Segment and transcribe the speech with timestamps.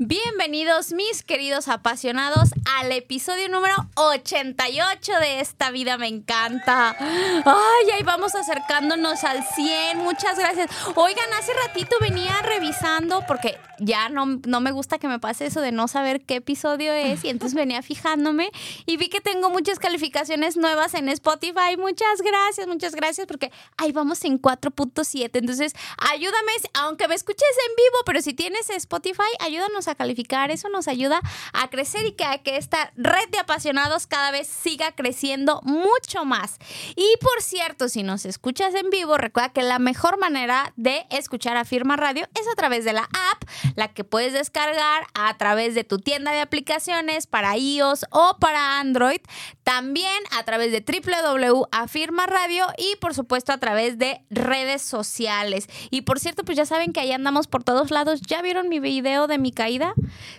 [0.00, 6.94] Bienvenidos mis queridos apasionados al episodio número 88 de Esta vida me encanta.
[7.00, 9.98] Ay, ahí vamos acercándonos al 100.
[9.98, 10.70] Muchas gracias.
[10.94, 15.60] Oigan, hace ratito venía revisando porque ya no, no me gusta que me pase eso
[15.60, 18.52] de no saber qué episodio es y entonces venía fijándome
[18.86, 21.76] y vi que tengo muchas calificaciones nuevas en Spotify.
[21.76, 25.30] Muchas gracias, muchas gracias porque ahí vamos en 4.7.
[25.32, 25.72] Entonces,
[26.12, 30.50] ayúdame, aunque me escuches en vivo, pero si tienes Spotify, ayúdanos a calificar.
[30.50, 31.20] Eso nos ayuda
[31.52, 36.24] a crecer y que, a que esta red de apasionados cada vez siga creciendo mucho
[36.24, 36.58] más.
[36.96, 41.56] Y por cierto, si nos escuchas en vivo, recuerda que la mejor manera de escuchar
[41.56, 45.74] a Firma Radio es a través de la app, la que puedes descargar a través
[45.74, 49.20] de tu tienda de aplicaciones para iOS o para Android.
[49.62, 55.68] También a través de www.afirma Radio y por supuesto a través de redes sociales.
[55.90, 58.20] Y por cierto, pues ya saben que ahí andamos por todos lados.
[58.22, 59.77] ¿Ya vieron mi video de mi caída?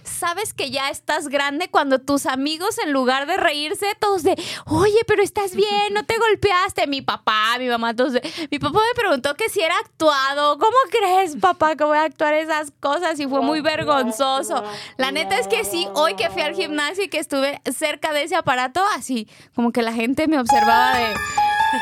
[0.03, 4.99] Sabes que ya estás grande cuando tus amigos, en lugar de reírse, todos de, oye,
[5.07, 6.87] pero estás bien, no te golpeaste.
[6.87, 8.13] Mi papá, mi mamá, todos
[8.51, 10.57] mi papá me preguntó que si era actuado.
[10.57, 13.19] ¿Cómo crees, papá, que voy a actuar esas cosas?
[13.19, 14.63] Y fue muy vergonzoso.
[14.97, 18.23] La neta es que sí, hoy que fui al gimnasio y que estuve cerca de
[18.23, 21.13] ese aparato, así como que la gente me observaba de...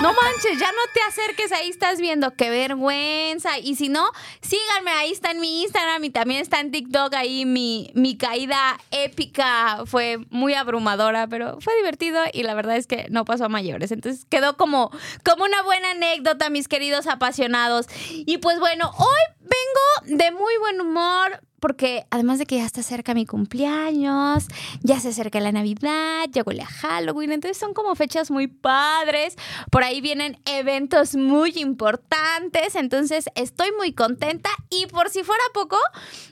[0.02, 3.58] No manches, ya no te acerques, ahí estás viendo, qué vergüenza.
[3.58, 7.46] Y si no, síganme, ahí está en mi Instagram y también está en TikTok, ahí
[7.46, 13.08] mi, mi caída épica fue muy abrumadora, pero fue divertido y la verdad es que
[13.10, 13.92] no pasó a mayores.
[13.92, 14.92] Entonces quedó como,
[15.24, 17.88] como una buena anécdota, mis queridos apasionados.
[18.12, 22.84] Y pues bueno, hoy vengo de muy buen humor, porque además de que ya está
[22.84, 24.46] cerca mi cumpleaños,
[24.82, 29.36] ya se acerca la Navidad, ya huele a Halloween, entonces son como fechas muy padres,
[29.72, 34.50] por ahí vienen eventos muy importantes, entonces estoy muy contenta.
[34.70, 35.78] Y por si fuera poco,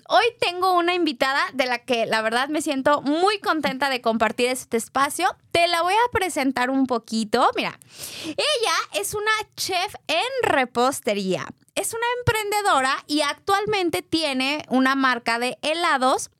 [0.08, 4.50] hoy tengo una invitada de la que la verdad me siento muy contenta de compartir
[4.50, 5.28] este espacio.
[5.52, 7.80] Te la voy a presentar un poquito, mira,
[8.26, 15.58] ella es una chef en repostería es una emprendedora y actualmente tiene una marca de
[15.62, 16.32] helados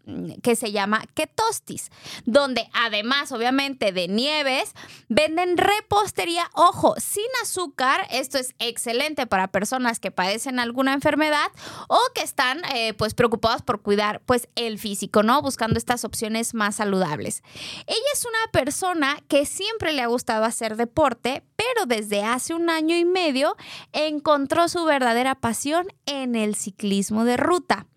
[0.42, 1.90] que se llama Ketostis,
[2.26, 4.74] donde además obviamente de nieves,
[5.10, 11.48] venden repostería, ojo, sin azúcar, esto es excelente para personas que padecen alguna enfermedad
[11.88, 15.42] o que están eh, pues preocupadas por cuidar pues el físico, ¿no?
[15.42, 17.44] Buscando estas opciones más saludables.
[17.88, 22.70] Ella es una persona que siempre le ha gustado hacer deporte, pero desde hace un
[22.70, 23.56] año y medio
[23.94, 27.88] encontró su verdadera pasión en el ciclismo de ruta.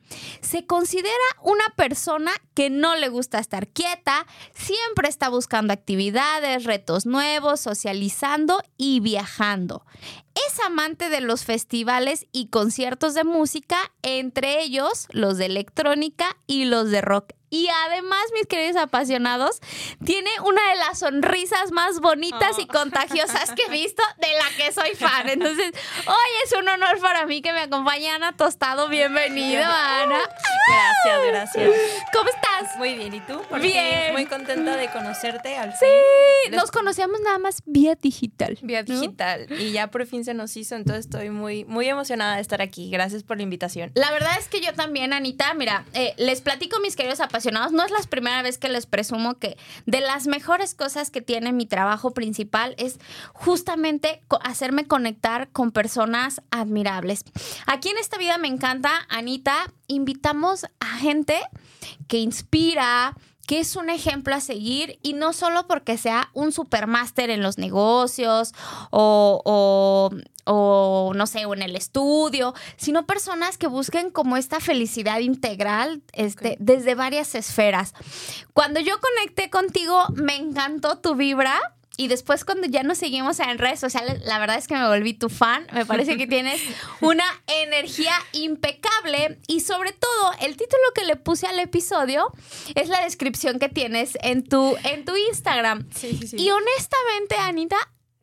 [0.41, 7.07] Se considera una persona que no le gusta estar quieta, siempre está buscando actividades, retos
[7.07, 9.87] nuevos, socializando y viajando.
[10.49, 16.65] Es amante de los festivales y conciertos de música, entre ellos los de electrónica y
[16.65, 19.61] los de rock y además, mis queridos apasionados,
[20.05, 22.69] tiene una de las sonrisas más bonitas y oh.
[22.69, 25.29] contagiosas que he visto, de la que soy fan.
[25.29, 25.73] Entonces,
[26.07, 28.89] hoy es un honor para mí que me acompañe Ana Tostado.
[28.89, 30.21] Bienvenido, Ana.
[30.69, 31.71] Gracias, gracias.
[32.13, 32.48] ¿Cómo estás?
[32.77, 33.41] Muy bien, ¿y tú?
[33.61, 34.13] bien.
[34.13, 35.89] Muy contenta de conocerte al fin.
[36.45, 38.59] Sí, nos conocíamos nada más vía digital.
[38.63, 39.47] Vía digital.
[39.59, 42.91] Y ya por fin se nos hizo, entonces estoy muy, muy emocionada de estar aquí.
[42.91, 43.91] Gracias por la invitación.
[43.95, 47.85] La verdad es que yo también, Anita, mira, eh, les platico mis queridos apasionados no
[47.85, 51.67] es la primera vez que les presumo que de las mejores cosas que tiene mi
[51.67, 52.99] trabajo principal es
[53.33, 57.25] justamente hacerme conectar con personas admirables.
[57.67, 61.39] Aquí en esta vida me encanta, Anita, invitamos a gente
[62.07, 63.17] que inspira,
[63.49, 67.57] que es un ejemplo a seguir y no solo porque sea un supermáster en los
[67.57, 68.53] negocios
[68.91, 70.11] o,
[70.45, 76.03] o, no sé, o en el estudio, sino personas que busquen como esta felicidad integral
[76.13, 77.95] este, desde varias esferas.
[78.53, 81.59] Cuando yo conecté contigo, me encantó tu vibra
[81.99, 85.15] y después cuando ya nos seguimos en redes sociales, la verdad es que me volví
[85.15, 85.67] tu fan.
[85.73, 86.63] Me parece que tienes
[87.01, 92.33] una energía impecable y sobre todo el título que le puse al episodio
[92.77, 95.89] es la descripción que tienes en tu, en tu Instagram.
[96.35, 97.77] Y honestamente, Anita,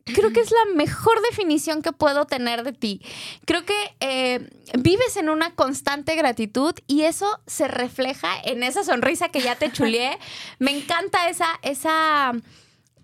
[0.06, 3.02] creo que es la mejor definición que puedo tener de ti.
[3.44, 4.48] Creo que eh,
[4.78, 9.70] vives en una constante gratitud y eso se refleja en esa sonrisa que ya te
[9.70, 10.18] chuleé.
[10.58, 12.32] Me encanta esa, esa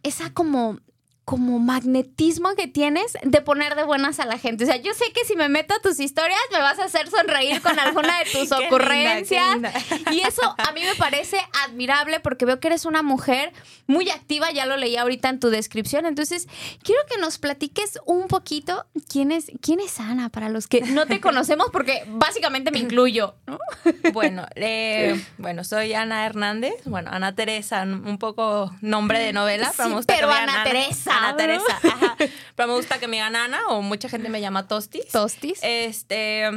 [0.02, 0.78] esa como
[1.24, 4.64] como magnetismo que tienes de poner de buenas a la gente.
[4.64, 7.08] O sea, yo sé que si me meto a tus historias me vas a hacer
[7.08, 9.54] sonreír con alguna de tus ocurrencias.
[9.54, 10.12] linda, qué linda.
[10.12, 13.52] Y eso a mí me parece admirable porque veo que eres una mujer
[13.86, 16.06] muy activa, ya lo leí ahorita en tu descripción.
[16.06, 16.48] Entonces,
[16.82, 21.06] quiero que nos platiques un poquito quién es, quién es Ana para los que no
[21.06, 23.34] te conocemos, porque básicamente me incluyo.
[23.46, 23.58] ¿no?
[24.12, 29.82] Bueno, eh, bueno, soy Ana Hernández, bueno, Ana Teresa, un poco nombre de novela, Sí,
[30.06, 31.36] pero digan Ana Teresa, Ana.
[31.36, 32.16] Teresa, ajá.
[32.56, 35.08] Pero me gusta que me digan Ana o mucha gente me llama Tostis.
[35.08, 35.60] Tostis.
[35.62, 36.50] Este,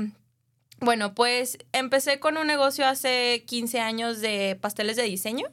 [0.79, 5.47] bueno, pues empecé con un negocio hace 15 años de pasteles de diseño.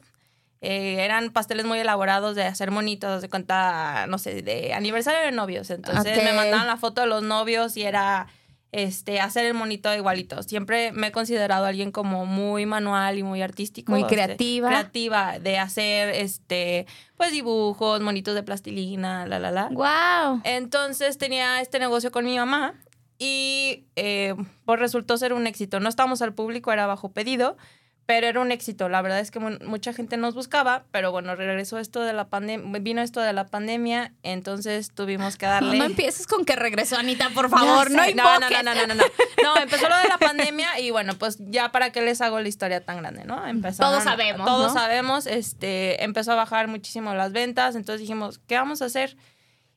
[0.61, 5.31] Eh, eran pasteles muy elaborados de hacer monitos, de cuenta, no sé, de aniversario de
[5.31, 5.69] novios.
[5.69, 8.27] Entonces me mandaban la foto de los novios y era
[8.73, 10.41] este, hacer el monito igualito.
[10.43, 13.91] Siempre me he considerado alguien como muy manual y muy artístico.
[13.91, 14.67] Muy este, creativa.
[14.67, 19.69] creativa, de hacer, este, pues dibujos, monitos de plastilina, la, la, la.
[19.69, 20.41] Wow.
[20.43, 22.73] Entonces tenía este negocio con mi mamá
[23.19, 24.35] y eh,
[24.65, 25.79] pues resultó ser un éxito.
[25.79, 27.57] No estábamos al público, era bajo pedido,
[28.05, 28.89] pero era un éxito.
[28.89, 32.27] La verdad es que mu- mucha gente nos buscaba, pero bueno, regresó esto de la
[32.27, 35.77] pandemia, vino esto de la pandemia, entonces tuvimos que darle...
[35.77, 37.89] No empieces con que regresó Anita, por favor.
[37.91, 38.13] No, sé.
[38.15, 38.63] no, no, invoques.
[38.63, 39.03] no, no, no, no.
[39.43, 42.47] No, empezó lo de la pandemia y bueno, pues ya para qué les hago la
[42.47, 43.45] historia tan grande, ¿no?
[43.47, 44.79] Empezaron, Todos sabemos, Todos ¿no?
[44.79, 49.15] sabemos, este, empezó a bajar muchísimo las ventas, entonces dijimos, ¿qué vamos a hacer?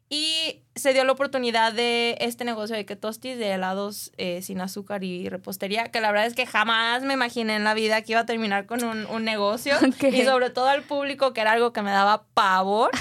[0.08, 5.02] Y se dio la oportunidad de este negocio de Ketostis, de helados eh, sin azúcar
[5.02, 8.20] y repostería, que la verdad es que jamás me imaginé en la vida que iba
[8.20, 9.74] a terminar con un, un negocio.
[10.12, 12.90] Y sobre todo al público, que era algo que me daba pavor.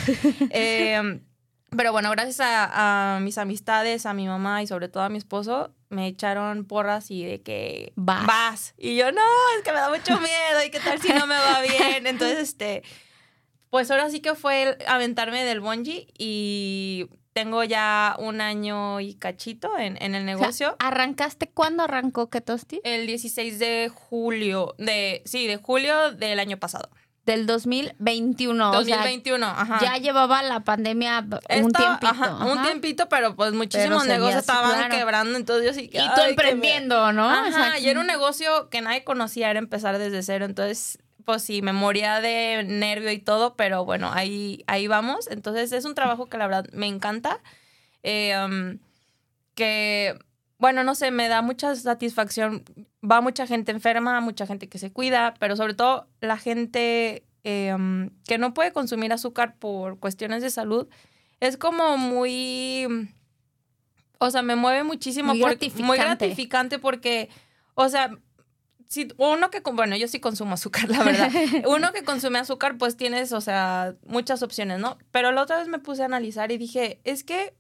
[0.50, 1.20] Eh,
[1.76, 5.18] pero bueno, gracias a, a mis amistades, a mi mamá y sobre todo a mi
[5.18, 8.74] esposo, me echaron porras y de que Vas.
[8.78, 9.22] Y yo, no,
[9.58, 12.08] es que me da mucho miedo y qué tal si no me va bien.
[12.08, 12.84] Entonces, este,
[13.76, 19.16] pues ahora sí que fue el aventarme del bungee y tengo ya un año y
[19.16, 20.76] cachito en, en el O sea, negocio.
[20.80, 22.80] ¿Arrancaste cuándo arrancó Ketosti?
[22.86, 26.88] el 16 de julio, de, sí, de julio del año pasado.
[27.26, 28.70] Del 2021.
[28.70, 29.80] o sea, 2021, ajá.
[29.82, 32.08] ya llevaba la pandemia un tiempito.
[32.08, 34.96] ajá, un tiempito, pero pues muchísimos negocios estaban claro.
[34.96, 35.98] quebrando, entonces yo sí que...
[35.98, 37.30] Y tú ay, emprendiendo, ¿no?
[37.30, 41.00] Ajá, O sea, y era un negocio que nadie conocía, era empezar desde cero, entonces
[41.26, 45.28] pues sí, me moría de nervio y todo, pero bueno, ahí, ahí vamos.
[45.30, 47.42] Entonces es un trabajo que la verdad me encanta,
[48.04, 48.78] eh, um,
[49.56, 50.18] que,
[50.58, 52.64] bueno, no sé, me da mucha satisfacción.
[53.04, 57.74] Va mucha gente enferma, mucha gente que se cuida, pero sobre todo la gente eh,
[57.74, 60.88] um, que no puede consumir azúcar por cuestiones de salud.
[61.40, 63.10] Es como muy...
[64.18, 65.34] O sea, me mueve muchísimo.
[65.34, 65.84] Muy porque- gratificante.
[65.86, 67.30] Muy gratificante porque,
[67.74, 68.12] o sea,
[68.88, 71.32] si uno que, bueno, yo sí consumo azúcar, la verdad.
[71.68, 74.98] uno que consume azúcar, pues tienes, o sea, muchas opciones, ¿no?
[75.12, 77.56] Pero la otra vez me puse a analizar y dije, es que,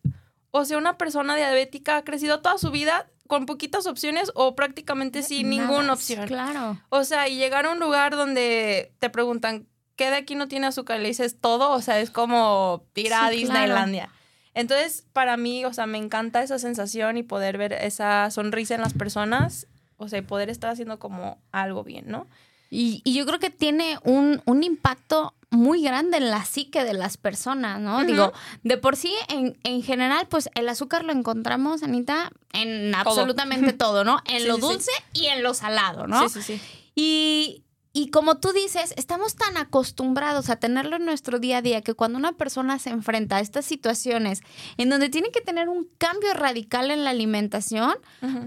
[0.51, 5.23] o sea, una persona diabética ha crecido toda su vida con poquitas opciones o prácticamente
[5.23, 6.27] sin nada, ninguna opción.
[6.27, 6.79] Claro.
[6.89, 10.67] O sea, y llegar a un lugar donde te preguntan, ¿qué de aquí no tiene
[10.67, 10.99] azúcar?
[10.99, 14.09] Y le dices todo, o sea, es como ir a Sí, Disneylandia.
[14.53, 18.81] Entonces, para mí, o sea, me encanta esa sensación y poder ver esa sonrisa en
[18.81, 22.27] las personas, o sea, poder estar haciendo como algo bien, ¿no?
[22.69, 26.93] Y, y yo creo que tiene un, un impacto muy grande en la psique de
[26.93, 28.03] las personas, ¿no?
[28.03, 28.33] Digo,
[28.63, 34.03] de por sí, en, en general, pues el azúcar lo encontramos, Anita, en absolutamente todo,
[34.03, 34.19] ¿no?
[34.25, 34.67] En Sí, lo sí, sí.
[34.67, 36.27] dulce y en lo salado, ¿no?
[36.27, 36.61] Sí, sí, sí.
[36.95, 37.63] Y,
[37.97, 41.93] y como tú dices, estamos tan acostumbrados a tenerlo en nuestro día a día que
[41.93, 44.41] cuando una persona se enfrenta a estas situaciones
[44.75, 47.95] en donde tiene que tener un cambio radical en la alimentación,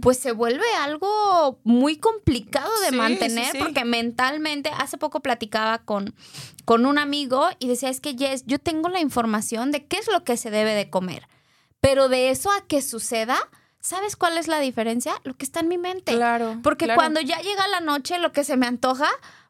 [0.02, 3.58] pues se vuelve algo muy complicado de Sí, mantener sí, sí.
[3.58, 6.14] porque mentalmente, hace poco platicaba con,
[6.66, 10.08] con un amigo y decía, es que Jess, yo tengo la información de qué es
[10.12, 11.26] lo que se debe de comer,
[11.80, 13.38] pero de eso a que suceda,
[13.80, 15.14] ¿sabes cuál es la diferencia?
[15.24, 16.14] Lo que está en mi mente.
[16.14, 16.58] Claro.
[16.62, 16.98] Porque claro.
[16.98, 19.08] cuando ya llega la noche, lo que se me antoja,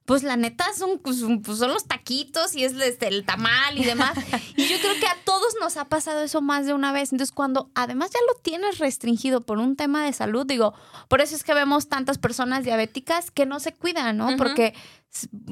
[0.09, 3.77] pues la neta son, pues, son- pues, son los taquitos y es este, el tamal
[3.79, 4.17] y demás.
[4.57, 7.13] y yo creo que a todos nos ha pasado eso más de una vez.
[7.13, 10.73] Entonces, cuando además ya lo tienes restringido por un tema de salud, digo,
[11.09, 14.35] por eso es que vemos tantas personas diabéticas que no se cuidan, ¿no?
[14.39, 14.73] Porque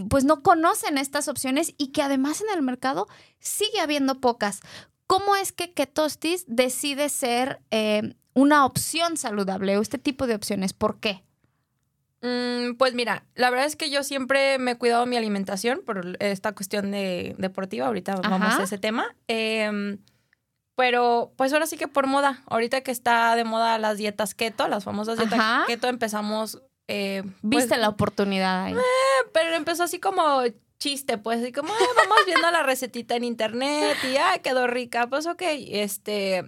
[0.08, 3.08] pues no conocen estas opciones y que además en el mercado
[3.40, 4.60] sigue habiendo pocas.
[5.06, 10.72] ¿Cómo es que Ketostis decide ser eh, una opción saludable o este tipo de opciones?
[10.72, 11.25] ¿Por qué?
[12.26, 16.16] Mm, pues mira, la verdad es que yo siempre me he cuidado mi alimentación por
[16.20, 17.86] esta cuestión de deportiva.
[17.86, 19.14] Ahorita vamos a ese tema.
[19.28, 19.98] Em,
[20.74, 22.42] pero pues ahora sí que por moda.
[22.46, 25.64] Ahorita que está de moda las dietas keto, las famosas dietas Ajá.
[25.66, 26.62] keto, empezamos.
[26.88, 28.74] eh, pues, Viste la oportunidad ahí.
[29.32, 30.42] pero empezó así como
[30.78, 35.06] chiste, pues, así como, "Ay, vamos viendo la recetita en internet y, ay, quedó rica,
[35.08, 36.44] pues, ok, este...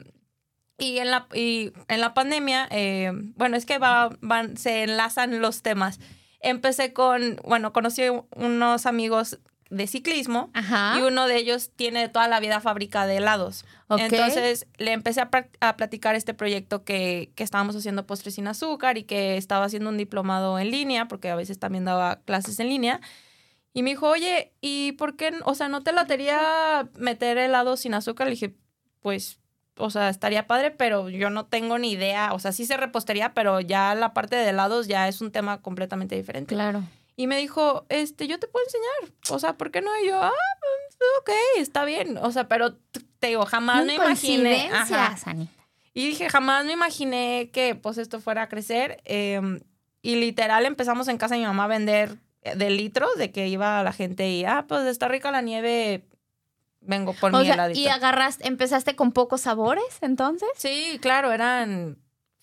[0.79, 5.41] Y en la, y en la pandemia, eh, bueno, es que va, van, se enlazan
[5.41, 5.99] los temas.
[6.41, 8.03] Empecé con, bueno, conocí
[8.37, 10.99] unos amigos de ciclismo Ajá.
[10.99, 13.65] y uno de ellos tiene toda la vida fábrica de helados.
[13.89, 14.01] Ok.
[14.01, 15.29] Entonces le empecé a,
[15.61, 19.91] a platicar este proyecto que, que estábamos haciendo postres sin azúcar y que estaba haciendo
[19.91, 23.01] un diplomado en línea, porque a veces también daba clases en línea.
[23.75, 25.33] Y me dijo, oye, ¿y por qué?
[25.45, 28.27] O sea, ¿no te latería meter helado sin azúcar?
[28.29, 28.55] Le dije,
[29.03, 29.39] pues,
[29.79, 32.33] o sea, estaría padre, pero yo no tengo ni idea.
[32.33, 35.61] O sea, sí se repostería, pero ya la parte de helados ya es un tema
[35.63, 36.55] completamente diferente.
[36.55, 36.83] Claro.
[37.17, 39.15] Y me dijo, este, yo te puedo enseñar.
[39.31, 39.91] O sea, ¿por qué no?
[40.03, 42.17] Y yo, ah, pues, ok, está bien.
[42.19, 42.77] O sea, pero
[43.19, 44.71] te digo, jamás me imaginé.
[44.73, 45.17] Ajá.
[45.95, 49.01] Y dije, jamás me imaginé que pues esto fuera a crecer.
[49.05, 49.61] eh,
[50.03, 53.49] y literal empezamos en casa de mi mamá a vender eh, de litros, de que
[53.49, 56.05] iba la gente y, ah, pues está rica la nieve,
[56.81, 57.81] vengo por O mi sea, heladito.
[57.81, 60.49] y agarraste, empezaste con pocos sabores, entonces.
[60.57, 61.99] Sí, claro, eran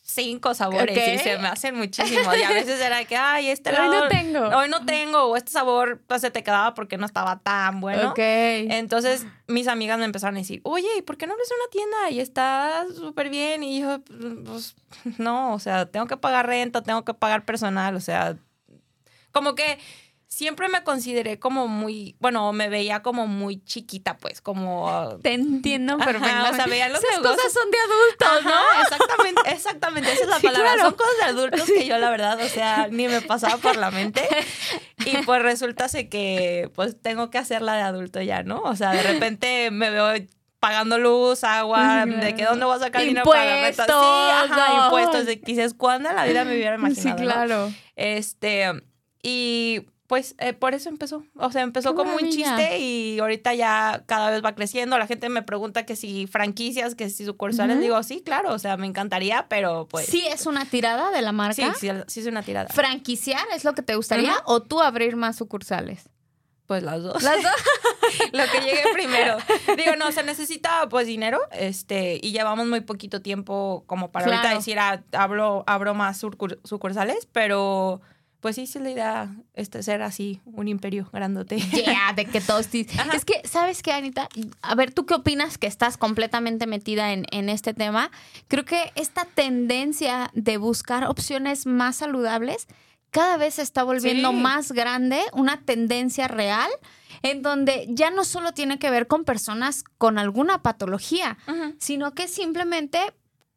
[0.08, 2.38] cinco sabores y se me hacen muchísimos.
[2.38, 4.39] Y a veces era que, ay, este Hoy no tengo.
[4.56, 8.12] Hoy no tengo, o este sabor pues, se te quedaba porque no estaba tan bueno.
[8.12, 8.20] Ok.
[8.20, 12.12] Entonces mis amigas me empezaron a decir, oye, ¿y por qué no abres una tienda?
[12.12, 13.63] Y está súper bien.
[13.63, 14.00] Y yo,
[14.46, 14.75] pues,
[15.18, 18.38] no, o sea, tengo que pagar renta, tengo que pagar personal, o sea,
[19.32, 19.80] como que
[20.36, 25.18] siempre me consideré como muy, bueno, me veía como muy chiquita, pues, como...
[25.24, 26.50] Te entiendo perfectamente.
[26.50, 27.38] o sea, veía los Esas negocios.
[27.38, 28.82] cosas son de adultos, ¿no?
[28.82, 30.74] Exactamente, exactamente, esa es la Sí, palabra.
[30.74, 30.89] claro.
[30.89, 33.92] Son cosas de adultos que yo, la verdad, o sea, ni me pasaba por la
[33.92, 34.27] mente.
[35.06, 38.60] Y pues resulta que pues tengo que hacerla de adulto ya, ¿no?
[38.63, 40.10] O sea, de repente me veo
[40.60, 43.86] pagando luz, agua, de que dónde voy a sacar dinero para la renta.
[43.86, 45.25] Sí, ajá, impuestos.
[45.44, 47.01] Dices, ¿cuándo en la vida me hubiera imaginado?
[47.18, 47.32] Sí, no?
[47.32, 47.72] claro.
[47.96, 48.84] Este,
[49.24, 51.24] y pues eh, por eso empezó.
[51.35, 54.97] O sea, empezó Qué como un chiste y ahorita ya cada vez va creciendo.
[54.97, 57.79] La gente me pregunta que si franquicias, que si sucursales.
[57.79, 60.05] Digo, sí, claro, o sea, me encantaría, pero pues.
[60.05, 61.74] Sí, es una tirada de la marca.
[61.75, 62.69] sí, sí, sí es una tirada.
[62.69, 66.09] ¿Franquiciar es lo que te gustaría o tú abrir más sucursales?
[66.67, 67.21] Pues las dos.
[67.21, 67.51] Las dos.
[68.31, 69.38] lo que llegue primero.
[69.77, 74.55] Digo, no, se necesita pues dinero, este, y llevamos muy poquito tiempo como para ahorita
[74.55, 78.01] decir, ah, abro, abro más sucur- sucursales, pero
[78.45, 81.57] pues sí, sí es la idea este, ser así, un imperio grandote.
[81.71, 82.37] Yeah, de que.
[82.37, 83.15] Ajá.
[83.15, 84.29] Es que, ¿sabes qué, Anita?
[84.61, 88.11] A ver, ¿tú qué opinas que estás completamente metida en, en este tema?
[88.47, 92.67] Creo que esta tendencia de buscar opciones más saludables
[93.09, 94.35] cada vez se está volviendo Sí.
[94.35, 96.69] más grande, una tendencia real,
[97.23, 101.39] en donde ya no solo tiene que ver con personas con alguna patología,
[101.79, 102.99] sino que simplemente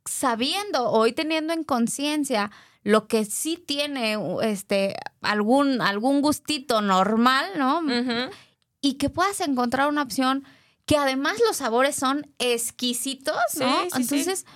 [0.07, 2.50] sabiendo hoy teniendo en conciencia
[2.83, 7.83] lo que sí tiene este algún algún gustito normal, ¿no?
[8.81, 10.45] Y que puedas encontrar una opción
[10.87, 13.83] que además los sabores son exquisitos, ¿no?
[13.83, 14.03] Sí, sí, sí.
[14.03, 14.47] Entonces,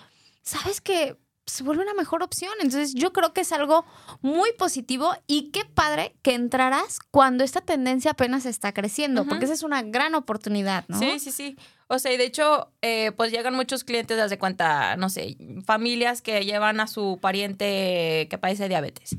[0.43, 2.52] sabes que se vuelve una mejor opción.
[2.61, 3.85] Entonces, yo creo que es algo
[4.21, 9.55] muy positivo y qué padre que entrarás cuando esta tendencia apenas está creciendo, porque esa
[9.55, 10.99] es una gran oportunidad, ¿no?
[10.99, 11.57] Sí, sí, sí.
[11.92, 15.37] O sea, y de hecho, eh, pues llegan muchos clientes, haz de cuenta, no sé,
[15.66, 19.14] familias que llevan a su pariente que padece diabetes.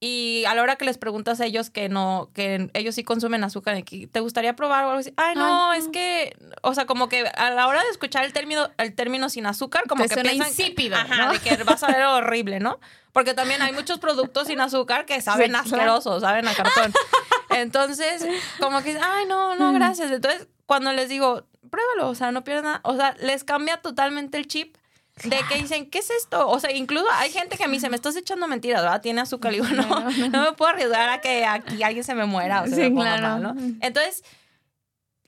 [0.00, 3.44] Y a la hora que les preguntas a ellos que no, que ellos sí consumen
[3.44, 5.14] azúcar, ¿te gustaría probar o algo así?
[5.16, 5.92] Ay, no, Ay, es no.
[5.92, 9.46] que, o sea, como que a la hora de escuchar el término, el término sin
[9.46, 11.32] azúcar, como Te que suena piensan insípido, ajá, ¿no?
[11.32, 12.80] de que vas a ver horrible, ¿no?
[13.12, 16.92] Porque también hay muchos productos sin azúcar que saben asquerosos, saben a cartón.
[17.50, 18.26] Entonces,
[18.58, 20.10] como que, ay, no, no, gracias.
[20.10, 24.38] Entonces, cuando les digo, pruébalo, o sea, no pierdas nada, o sea, les cambia totalmente
[24.38, 24.76] el chip.
[25.22, 26.48] De que dicen, ¿qué es esto?
[26.48, 29.00] O sea, incluso hay gente que me dice, me estás echando mentiras, ¿verdad?
[29.00, 29.52] Tiene azúcar.
[29.52, 32.66] Y digo, no, no me puedo arriesgar a que aquí alguien se me muera o
[32.66, 33.44] se Sí, me ponga claro.
[33.44, 33.76] mal, ¿no?
[33.80, 34.24] Entonces,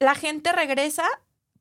[0.00, 1.04] la gente regresa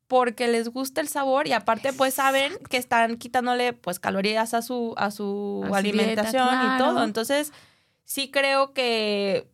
[0.07, 4.63] porque les gusta el sabor y aparte pues saben que están quitándole pues calorías a
[4.63, 7.03] su a su A su alimentación dieta, y todo.
[7.03, 7.53] Entonces,
[8.05, 9.47] sí creo que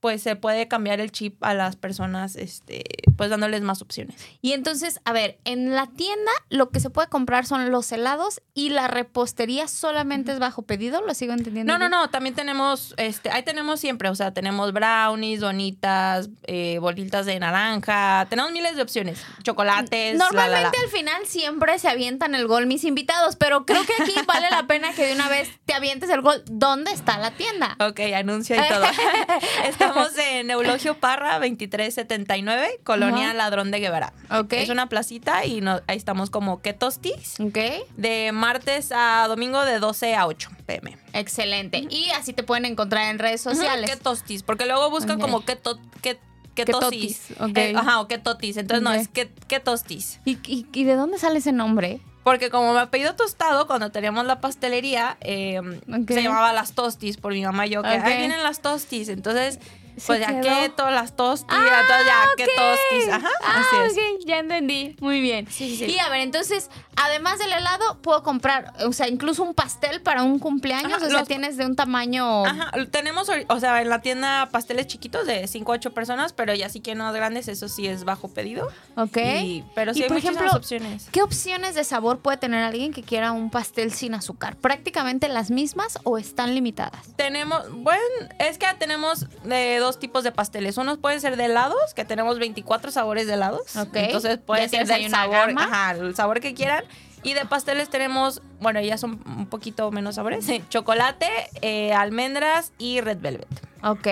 [0.00, 2.84] pues se puede cambiar el chip a las personas este
[3.16, 4.16] pues dándoles más opciones.
[4.40, 8.40] Y entonces, a ver, en la tienda lo que se puede comprar son los helados
[8.54, 11.70] y la repostería solamente es bajo pedido, ¿lo sigo entendiendo?
[11.70, 11.90] No, no, bien?
[11.90, 17.38] no, también tenemos, este, ahí tenemos siempre, o sea, tenemos brownies, donitas, eh, bolitas de
[17.38, 20.46] naranja, tenemos miles de opciones, chocolates, la, la, la.
[20.46, 24.48] Normalmente al final siempre se avientan el gol mis invitados, pero creo que aquí vale
[24.50, 26.42] la pena que de una vez te avientes el gol.
[26.46, 27.76] ¿Dónde está la tienda?
[27.80, 28.84] Ok, anuncio y todo.
[29.90, 33.34] Estamos en Eulogio Parra 2379, Colonia Ajá.
[33.34, 34.12] Ladrón de Guevara.
[34.30, 34.52] Ok.
[34.54, 37.58] Es una placita y no- ahí estamos como Ketostis, Ok,
[37.96, 40.96] de martes a domingo de 12 a 8 pm.
[41.12, 41.86] excelente.
[41.90, 43.90] Y así te pueden encontrar en redes sociales.
[43.90, 46.18] Ketostis, porque luego buscan como keto, ket-
[46.54, 47.20] ketosis.
[47.28, 47.56] Ketotis.
[47.56, 48.56] Eh, ajá, o ketotis.
[48.56, 50.20] Entonces, no, es que, ketostis.
[50.24, 52.00] ¿Y, y, y de dónde sale ese nombre?
[52.22, 55.58] Porque como me apellido tostado, cuando teníamos la pastelería, eh,
[56.06, 59.08] se llamaba las tostis por mi mamá y yo, que ahí vienen las tostis.
[59.08, 59.58] Entonces,
[60.06, 60.42] pues ya quedó.
[60.42, 62.36] keto, las tostis, entonces ya ok.
[62.36, 63.12] que tostis.
[63.12, 63.92] Ajá, Ah, así es.
[63.92, 64.96] ok, ya entendí.
[65.00, 65.46] Muy bien.
[65.50, 65.92] Sí, sí, sí.
[65.92, 70.22] Y a ver, entonces, además del helado, puedo comprar, o sea, incluso un pastel para
[70.22, 70.92] un cumpleaños.
[70.92, 72.44] Ajá, o sea, los- tienes de un tamaño.
[72.44, 76.54] Ajá, tenemos, o sea, en la tienda pasteles chiquitos de 5 a 8 personas, pero
[76.54, 78.68] ya si quieren más grandes, eso sí es bajo pedido.
[78.96, 79.16] Ok.
[79.42, 81.08] Y- pero sí Y, hay por muchísimas ejemplo, opciones.
[81.12, 84.56] ¿Qué opciones de sabor puede tener alguien que quiera un pastel sin azúcar?
[84.56, 87.14] ¿Prácticamente las mismas o están limitadas?
[87.16, 88.00] Tenemos, bueno,
[88.38, 90.76] es que tenemos de dos tipos de pasteles.
[90.76, 93.74] Unos pueden ser de helados, que tenemos 24 sabores de helados.
[93.76, 93.96] Ok.
[93.96, 96.84] Entonces puede ser del sabor, ajá, el sabor que quieran.
[97.22, 100.46] Y de pasteles tenemos, bueno, ya son un poquito menos sabores.
[100.68, 101.28] Chocolate,
[101.60, 103.48] eh, almendras y red velvet.
[103.82, 104.06] Ok.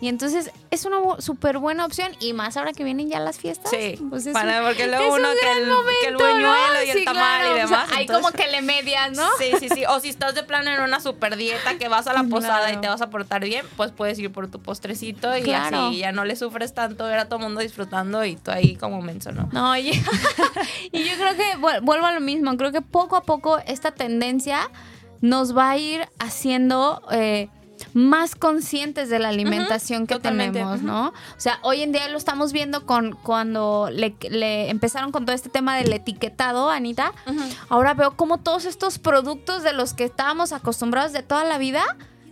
[0.00, 3.70] Y entonces es una súper buena opción y más ahora que vienen ya las fiestas.
[3.70, 5.62] Sí, pues es para- un- porque luego uno que el- que
[6.08, 7.50] el momento, buñuelo y el Sí, tamal y claro.
[7.50, 9.26] O sea, demás, hay entonces- como que le medias, ¿no?
[9.38, 9.84] Sí, sí, sí.
[9.88, 12.78] O si estás de plano en una super dieta que vas a la posada Claro.
[12.78, 15.86] y te vas a portar bien, pues puedes ir por tu postrecito y Claro.
[15.88, 18.76] así ya no le sufres tanto, ver a todo el mundo disfrutando y tú ahí
[18.76, 19.48] como menso, ¿no?
[19.52, 19.90] No, y,
[20.92, 22.56] y yo creo que vu- vuelvo a lo mismo.
[22.56, 24.70] Creo que poco a poco esta tendencia
[25.20, 27.48] nos va a ir haciendo eh,
[27.98, 30.82] más conscientes de la alimentación que totalmente, tenemos.
[30.82, 31.08] ¿no?
[31.08, 35.34] O sea, hoy en día lo estamos viendo con cuando le, le empezaron con todo
[35.34, 37.12] este tema del etiquetado, Anita.
[37.68, 41.82] Ahora veo cómo todos estos productos de los que estábamos acostumbrados de toda la vida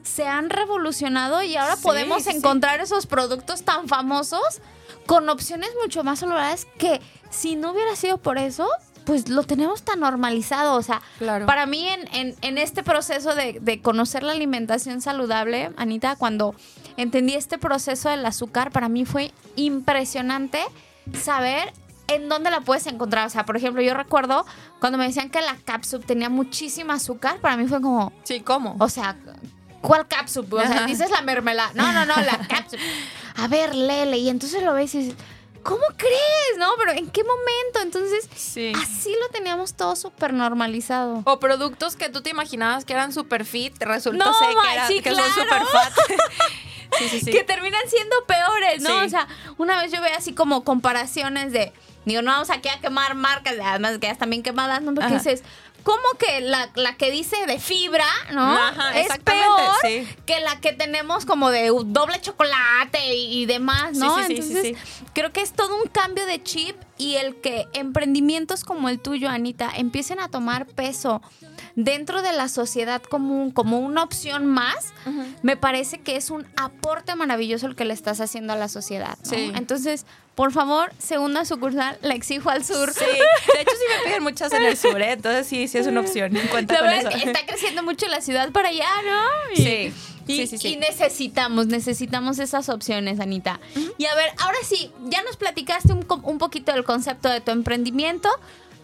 [0.04, 2.30] se han revolucionado y ahora Sí, podemos sí.
[2.30, 4.60] encontrar esos productos tan famosos
[5.06, 8.68] con opciones mucho más saludables que si no hubiera sido por eso,
[9.06, 10.74] pues lo tenemos tan normalizado.
[10.76, 11.46] O sea, Claro.
[11.46, 16.54] para mí en, en- en este proceso de, de conocer la alimentación saludable, Anita, cuando
[16.98, 20.60] entendí este proceso del azúcar, para mí fue impresionante
[21.22, 21.72] saber
[22.08, 23.26] en dónde la puedes encontrar.
[23.26, 24.44] O sea, por ejemplo, yo recuerdo
[24.80, 28.76] cuando me decían que la capsup tenía muchísima azúcar, para mí fue como, Sí, ¿cómo?
[28.78, 29.16] o sea,
[29.80, 30.52] ¿cuál capsup?
[30.52, 30.86] O sea, Ajá.
[30.86, 31.70] dices la mermelada.
[31.74, 32.78] No, no, no, la capsup.
[33.36, 34.18] A ver, Lele.
[34.18, 35.16] Y entonces lo ves y dices,
[35.66, 36.58] ¿cómo crees?
[36.58, 37.80] No, pero ¿en qué momento?
[37.82, 38.72] Entonces, Sí.
[38.82, 41.22] así lo teníamos todo súper normalizado.
[41.24, 44.94] O productos que tú te imaginabas que eran super fit, resulta No, que, era- sí,
[45.02, 45.28] que claro.
[45.32, 45.92] son super fat.
[46.98, 47.30] sí, sí, sí.
[47.30, 49.04] Que terminan siendo peores, ¿no?
[49.04, 49.26] O sea,
[49.58, 51.72] una vez yo veía así como comparaciones de,
[52.04, 54.94] digo, no vamos aquí a quemar marcas, además que ya están bien quemadas, ¿no?
[54.94, 55.16] Porque Ajá.
[55.16, 55.42] dices,
[55.86, 58.42] ¿cómo que la, la que dice de fibra, ¿no?
[58.42, 60.16] Ajá, es exactamente, peor sí.
[60.26, 64.16] que la que tenemos como de doble chocolate y, y demás, ¿no?
[64.16, 64.78] Sí, sí, sí, sí, Entonces,
[65.12, 69.28] creo que es todo un cambio de chip y el que emprendimientos como el tuyo,
[69.28, 71.22] Anita, empiecen a tomar peso
[71.76, 74.92] dentro de la sociedad común como una opción más,
[75.42, 79.16] me parece que es un aporte maravilloso el que le estás haciendo a la sociedad.
[79.24, 79.30] ¿no?
[79.30, 79.52] Sí.
[79.54, 82.92] Entonces, por favor, segunda sucursal, la exijo al sur.
[82.92, 85.12] Sí, de hecho sí me piden muchas en el sur, ¿eh?
[85.12, 86.32] entonces sí, sí es una opción.
[86.50, 87.08] Cuenta La con eso.
[87.10, 89.54] es que está creciendo mucho la ciudad para allá, ¿no?
[89.54, 89.92] Y-
[90.26, 90.68] Sí, Y, sí, sí, sí.
[90.72, 93.60] y necesitamos, necesitamos esas opciones, Anita.
[93.96, 97.52] Y a ver, ahora sí, ya nos platicaste un, un poquito del concepto de tu
[97.52, 98.28] emprendimiento.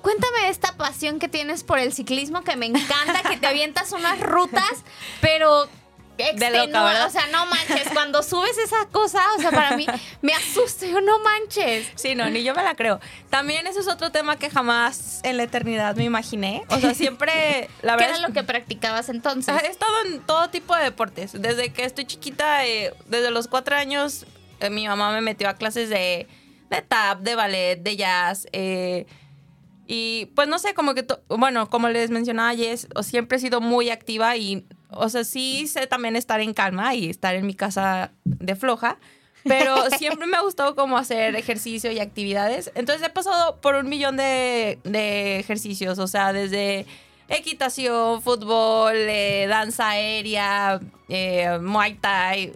[0.02, 4.20] Cuéntame esta pasión que tienes por el ciclismo, que me encanta, que te avientas unas
[4.20, 4.82] rutas,
[5.20, 5.68] pero
[6.18, 7.06] extenua, ¿verdad?
[7.06, 9.86] o sea, no manches, cuando subes esa cosa, o sea, para mí
[10.20, 11.88] me asusta, yo no manches.
[11.94, 13.00] Sí, no, ni yo me la creo.
[13.30, 16.64] También eso es otro tema que jamás en la eternidad me imaginé.
[16.68, 19.54] O sea, siempre, la ¿Qué era lo que practicabas entonces?
[19.62, 21.32] He estado en todo tipo de deportes.
[21.32, 24.26] Desde que estoy chiquita, eh, desde los cuatro años,
[24.60, 26.28] eh, mi mamá me metió a clases de,
[26.70, 28.46] de tap, de ballet, de jazz.
[28.52, 29.06] eh,
[29.94, 33.90] y pues no sé, como que, bueno, como les mencionaba Jess, siempre he sido muy
[33.90, 38.10] activa y, o sea, sí sé también estar en calma y estar en mi casa
[38.24, 38.98] de floja.
[39.44, 42.72] Pero siempre me ha gustado como hacer ejercicio y actividades.
[42.74, 46.86] Entonces he pasado por un millón de, de ejercicios, o sea, desde
[47.28, 52.54] equitación, fútbol, eh, danza aérea, eh, muay thai,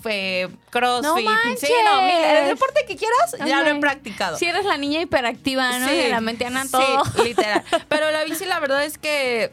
[0.00, 1.28] fue crossfit.
[1.58, 4.36] Sí, no, mira, el deporte que quieras, ya lo he practicado.
[4.36, 5.88] Si eres la niña hiperactiva, ¿no?
[5.88, 7.02] Sí, Que la metían a sí, todo.
[7.24, 7.62] literal.
[7.88, 9.52] Pero la bici, la verdad es que,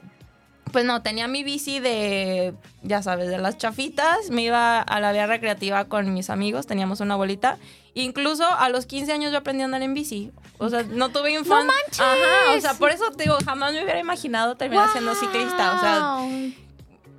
[0.71, 4.29] pues no, tenía mi bici de, ya sabes, de las chafitas.
[4.29, 7.57] Me iba a la vía recreativa con mis amigos, teníamos una bolita.
[7.93, 10.31] Incluso a los 15 años yo aprendí a andar en bici.
[10.57, 11.63] O sea, no tuve infancia.
[11.65, 11.99] manches!
[11.99, 15.75] Ajá, o sea, por eso te digo, jamás me hubiera imaginado terminar siendo ciclista.
[15.75, 16.53] O sea.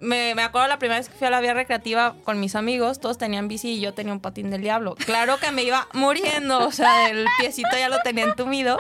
[0.04, 3.00] Me, me acuerdo la primera vez que fui a la vía recreativa con mis amigos,
[3.00, 4.94] todos tenían bici y yo tenía un patín del diablo.
[4.94, 8.78] Claro que me iba muriendo, o sea, el piecito ya lo tenía entumido.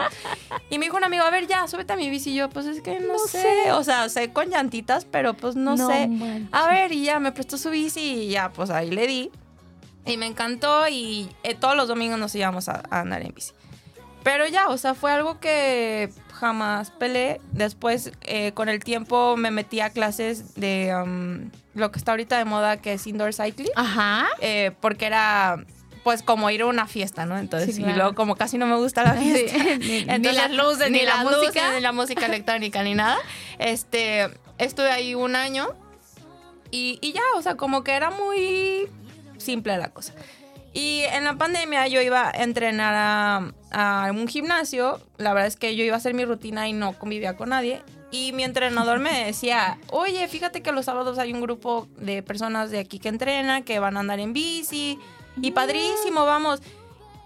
[0.70, 2.30] Y me dijo un amigo, a ver, ya, súbete a mi bici.
[2.30, 3.40] Y yo, pues es que no, No sé.
[3.40, 3.72] sé.
[3.72, 6.06] O sea, sé con llantitas, pero pues no, No sé.
[6.08, 6.48] manches.
[6.52, 9.30] A ver, y ya me prestó su bici y ya, pues ahí le di.
[10.06, 13.52] Y me encantó y eh, todos los domingos nos íbamos a, a andar en bici.
[14.22, 17.40] Pero ya, o sea, fue algo que jamás peleé.
[17.52, 22.36] Después, eh, con el tiempo, me metí a clases de um, lo que está ahorita
[22.38, 23.70] de moda, que es indoor cycling.
[23.76, 24.26] Ajá.
[24.40, 25.64] eh, porque era,
[26.02, 27.38] pues, como ir a una fiesta, ¿no?
[27.38, 29.58] Entonces, Sí, y luego, como casi no me gusta la fiesta.
[29.78, 31.72] Ni, ni Entonces, las luces, ni, ni la música.
[31.74, 33.16] ni la música electrónica, ni nada.
[33.58, 35.68] Este, estuve ahí un año
[36.70, 38.88] y, y ya, o sea, como que era muy
[39.38, 40.12] simple la cosa.
[40.74, 45.00] Y en la pandemia yo iba a entrenar a, a un gimnasio.
[45.16, 47.80] La verdad es que yo iba a hacer mi rutina y no convivía con nadie.
[48.10, 52.70] Y mi entrenador me decía, oye, fíjate que los sábados hay un grupo de personas
[52.70, 54.98] de aquí que entrenan, que van a andar en bici.
[55.40, 56.60] Y padrísimo, vamos.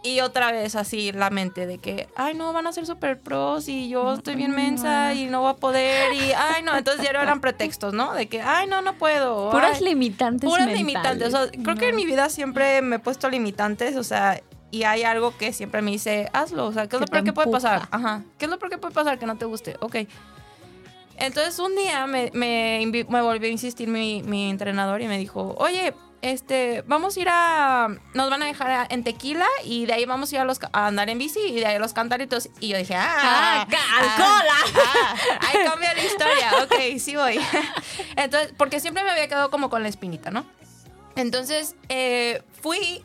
[0.03, 3.69] Y otra vez así la mente de que, ay, no, van a ser super pros
[3.69, 6.13] y yo estoy bien mensa y no voy a poder.
[6.15, 8.15] Y, ay, no, entonces ya eran pretextos, ¿no?
[8.15, 9.51] De que, ay, no, no puedo.
[9.51, 10.87] Puras ay, limitantes puras mentales.
[10.87, 11.29] limitantes.
[11.29, 14.85] O sea, creo que en mi vida siempre me he puesto limitantes, o sea, y
[14.85, 17.33] hay algo que siempre me dice, hazlo, o sea, ¿qué es Que lo peor que
[17.33, 17.89] puede pasar?
[17.91, 19.77] Ajá, ¿qué es lo peor que puede pasar que no te guste?
[19.81, 19.97] Ok.
[21.17, 25.57] Entonces un día me, me, me volvió a insistir mi, mi entrenador y me dijo,
[25.59, 30.05] oye, este, vamos a ir a, nos van a dejar en tequila y de ahí
[30.05, 32.49] vamos a ir a, los, a andar en bici y de ahí a los cantaritos.
[32.61, 34.49] Y yo dije, ah, Ah, ca- alcohol,
[34.85, 35.15] ah,
[35.49, 37.39] ahí cambia la historia, ok, sí voy.
[38.17, 40.45] Entonces, porque siempre me había quedado como con la espinita, ¿no?
[41.17, 43.03] Entonces, eh, fui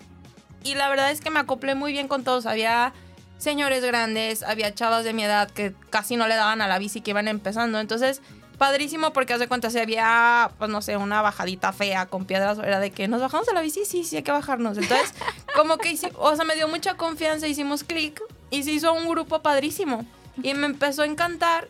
[0.64, 2.46] y la verdad es que me acoplé muy bien con todos.
[2.46, 2.94] Había
[3.38, 7.02] señores grandes, había chavas de mi edad que casi no le daban a la bici
[7.02, 7.80] que iban empezando.
[7.80, 8.22] Entonces,
[8.58, 12.80] padrísimo porque hace cuenta si había, pues no sé, una bajadita fea con piedras, era
[12.80, 14.78] de que nos bajamos de la bici, sí, sí, hay que bajarnos.
[14.78, 15.14] Entonces,
[15.56, 19.08] como que hice, o sea, me dio mucha confianza, hicimos clic y se hizo un
[19.08, 20.06] grupo padrísimo.
[20.42, 21.68] Y me empezó a encantar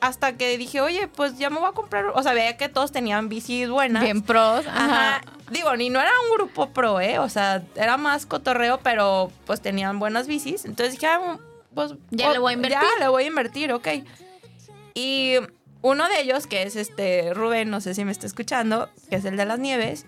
[0.00, 2.92] hasta que dije, oye, pues ya me voy a comprar, o sea, veía que todos
[2.92, 4.02] tenían bicis buenas.
[4.02, 4.66] Bien pros.
[4.66, 5.16] Ajá.
[5.16, 5.20] Ajá.
[5.50, 7.18] Digo, ni no era un grupo pro, ¿eh?
[7.18, 10.64] O sea, era más cotorreo, pero pues tenían buenas bicis.
[10.64, 11.38] Entonces dije, ah,
[11.74, 11.94] pues...
[12.10, 12.80] Ya oh, le voy a invertir.
[12.80, 13.88] Ya le voy a invertir, ok.
[14.94, 15.34] Y
[15.86, 19.24] uno de ellos, que es este Rubén, no sé si me está escuchando, que es
[19.24, 20.04] el de las nieves,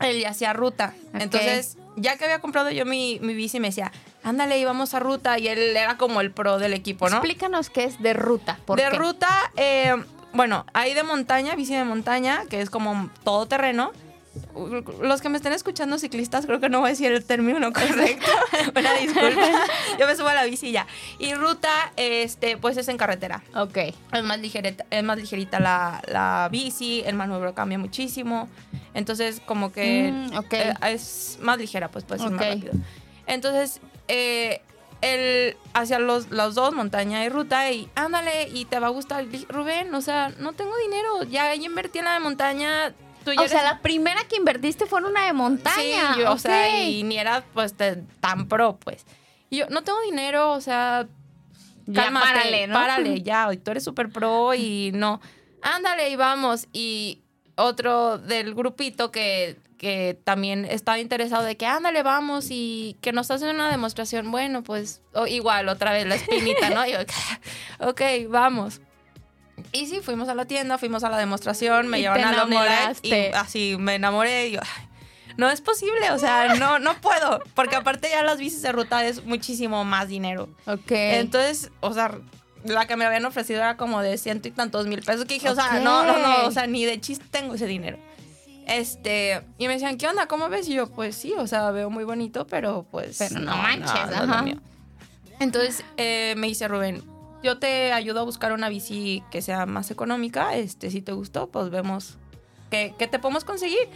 [0.00, 0.92] él ya hacía ruta.
[1.12, 3.92] Entonces, ya que había comprado yo mi, mi bici, me decía,
[4.24, 5.38] ándale, íbamos a ruta.
[5.38, 7.18] Y él era como el pro del equipo, ¿no?
[7.18, 8.58] Explícanos qué es de ruta.
[8.66, 8.96] ¿por de qué?
[8.96, 9.94] ruta, eh,
[10.32, 13.92] bueno, hay de montaña, bici de montaña, que es como todo terreno.
[15.00, 18.30] Los que me estén escuchando ciclistas, creo que no voy a decir el término correcto.
[18.74, 19.42] Una disculpa.
[19.98, 20.86] Yo me subo a la bici y ya.
[21.18, 23.42] Y ruta, este, pues es en carretera.
[23.54, 23.76] Ok.
[24.12, 28.48] Es más ligerita, es más ligerita la, la bici, el maniobro cambia muchísimo.
[28.94, 32.72] Entonces, como que Mm, eh, es más ligera, pues puede ser más rápido.
[33.26, 34.60] Entonces, eh,
[35.00, 39.26] él hacia los, los dos, montaña y ruta, y ándale, y te va a gustar.
[39.48, 42.94] Rubén, o sea, no tengo dinero, ya, ya invertí en la de montaña.
[43.24, 46.14] Tú O sea, la primera que invertiste fue en una de montaña.
[46.14, 47.74] Sí, yo, o sea, y ni era pues
[48.20, 49.06] tan pro, pues.
[49.50, 51.06] Y yo, no tengo dinero, o sea,
[51.86, 52.74] Ya cálmate, párale, ¿no?
[52.74, 55.20] Párale, ya, tú eres súper pro y no.
[55.62, 56.68] Ándale y vamos.
[56.72, 57.22] Y
[57.56, 63.30] otro del grupito que, que también estaba interesado de que ándale, vamos y que nos
[63.30, 64.30] hacen una demostración.
[64.30, 66.86] Bueno, pues igual, otra vez la espinita, ¿no?
[66.86, 66.98] Y yo,
[67.88, 68.80] ok, vamos.
[69.72, 73.12] Y sí, fuimos a la tienda, fuimos a la demostración, me llevaron al OmniLife y
[73.34, 74.88] así me enamoré y yo, ay,
[75.36, 79.04] no es posible, o sea, no, no puedo, porque aparte ya las bicis de ruta
[79.04, 80.48] es muchísimo más dinero.
[80.66, 80.90] Ok.
[80.90, 82.18] Entonces, o sea,
[82.64, 85.48] la que me habían ofrecido era como de ciento y tantos mil pesos, que dije,
[85.50, 87.98] o sea, no, no, no, o sea, ni de chiste tengo ese dinero.
[88.66, 90.26] Este, y me decían, ¿qué onda?
[90.26, 90.68] ¿Cómo ves?
[90.68, 93.18] Y yo, pues sí, o sea, veo muy bonito, pero pues.
[93.18, 94.42] Pero no manches, no ajá.
[94.42, 94.56] mío.
[95.40, 97.02] Entonces eh, me dice Rubén,
[97.44, 100.56] yo te ayudo a buscar una bici que sea más económica.
[100.56, 102.16] Este, si te gustó, pues vemos
[102.70, 103.88] qué, qué te podemos conseguir.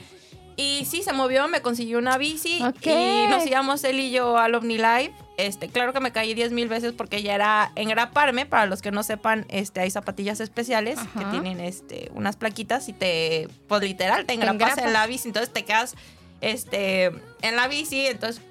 [0.56, 2.86] Y sí, se movió, me consiguió una bici Ok.
[2.86, 5.12] y nos íbamos él y yo al OmniLife.
[5.36, 8.44] Este, claro que me caí 10 mil veces porque ya era engraparme.
[8.44, 12.92] Para los que no sepan, este, hay zapatillas especiales que tienen este, unas plaquitas y
[12.92, 14.84] te, pues literal, te engrapas engrapas.
[14.84, 15.28] en la bici.
[15.28, 15.94] Entonces te quedas
[16.40, 17.04] este,
[17.42, 18.06] en la bici.
[18.06, 18.42] Entonces,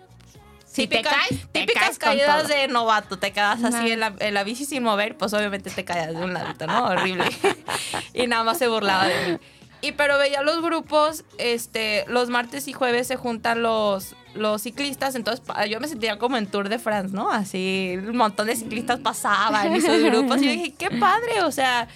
[0.78, 3.18] Si te típica- caes, te típicas caes caídas de novato.
[3.18, 6.24] Te quedas así en la, en la bici sin mover, pues obviamente te caías de
[6.24, 6.86] un ladito, ¿no?
[6.86, 7.26] Horrible.
[8.13, 9.38] y nada más se burlaba de mí.
[9.82, 15.16] Y pero veía los grupos, este, los martes y jueves se juntan los, los ciclistas,
[15.16, 17.30] entonces yo me sentía como en Tour de France, ¿no?
[17.32, 21.52] Así un montón de ciclistas pasaban y sus grupos y yo dije, qué padre, o
[21.52, 21.88] sea,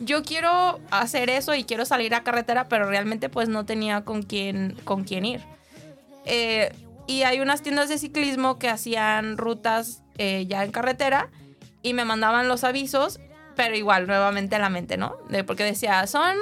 [0.00, 4.22] yo quiero hacer eso y quiero salir a carretera, pero realmente pues no tenía con
[4.22, 5.40] quién, con quién ir.
[6.24, 6.72] Eh,
[7.08, 11.30] y hay unas tiendas de ciclismo que hacían rutas eh, ya en carretera
[11.82, 13.18] y me mandaban los avisos,
[13.56, 15.16] pero igual, nuevamente la mente, ¿no?
[15.30, 16.36] De, porque decía, son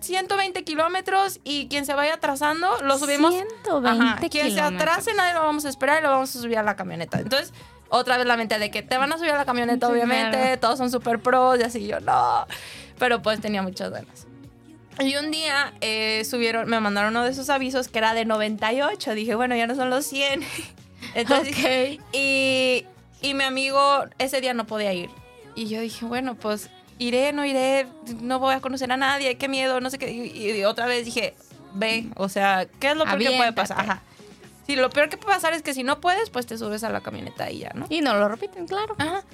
[0.00, 3.34] 120 kilómetros y quien se vaya atrasando, lo subimos.
[3.34, 4.80] 120 Quien se kilómetros.
[4.80, 7.18] atrase, nadie lo vamos a esperar y lo vamos a subir a la camioneta.
[7.18, 7.52] Entonces,
[7.88, 10.60] otra vez la mente de que te van a subir a la camioneta, obviamente, claro.
[10.60, 12.46] todos son super pros y así yo, no.
[12.98, 14.26] Pero pues tenía muchas ganas.
[14.98, 19.14] Y un día eh, subieron, me mandaron uno de esos avisos que era de 98.
[19.14, 20.42] Dije, bueno, ya no son los 100.
[21.14, 22.86] Entonces, y,
[23.22, 25.10] y mi amigo ese día no podía ir.
[25.54, 27.86] Y yo dije, bueno, pues iré, no iré,
[28.20, 30.10] no voy a conocer a nadie, qué miedo, no sé qué.
[30.10, 31.34] Y, y otra vez dije,
[31.74, 33.80] ve, o sea, ¿qué es lo peor que puede pasar?
[33.80, 34.02] Ajá.
[34.66, 36.90] Sí, lo peor que puede pasar es que si no puedes, pues te subes a
[36.90, 37.86] la camioneta y ya, ¿no?
[37.88, 38.94] Y no lo repiten, claro.
[38.98, 39.24] Ajá.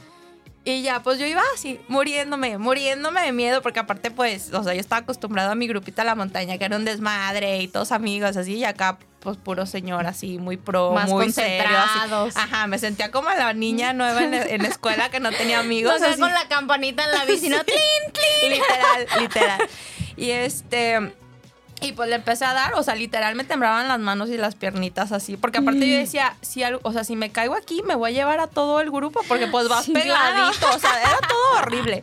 [0.68, 4.74] Y ya, pues yo iba así, muriéndome, muriéndome de miedo, porque aparte, pues, o sea,
[4.74, 7.92] yo estaba acostumbrada a mi grupito a la montaña, que era un desmadre y todos
[7.92, 11.68] amigos así, y acá, pues, puro señor así, muy pro, Más muy serio.
[11.79, 11.98] así.
[12.00, 12.37] concentrados.
[12.37, 15.94] Ajá, me sentía como la niña nueva en, en la escuela que no tenía amigos.
[15.94, 16.18] O sea, así.
[16.20, 17.59] con la campanita en la bici, ¿no?
[17.64, 17.79] ¡Tlin,
[18.12, 18.50] tlin!
[18.50, 19.61] Literal, literal.
[20.16, 21.14] Y este.
[21.87, 24.55] Y pues le empecé a dar, o sea, literal me temblaban las manos y las
[24.55, 25.37] piernitas así.
[25.37, 25.88] Porque aparte Mm.
[25.90, 28.46] yo decía, si algo, o sea, si me caigo aquí, me voy a llevar a
[28.46, 30.66] todo el grupo, porque pues vas Sí, pegadito.
[30.75, 32.03] O sea, era todo horrible.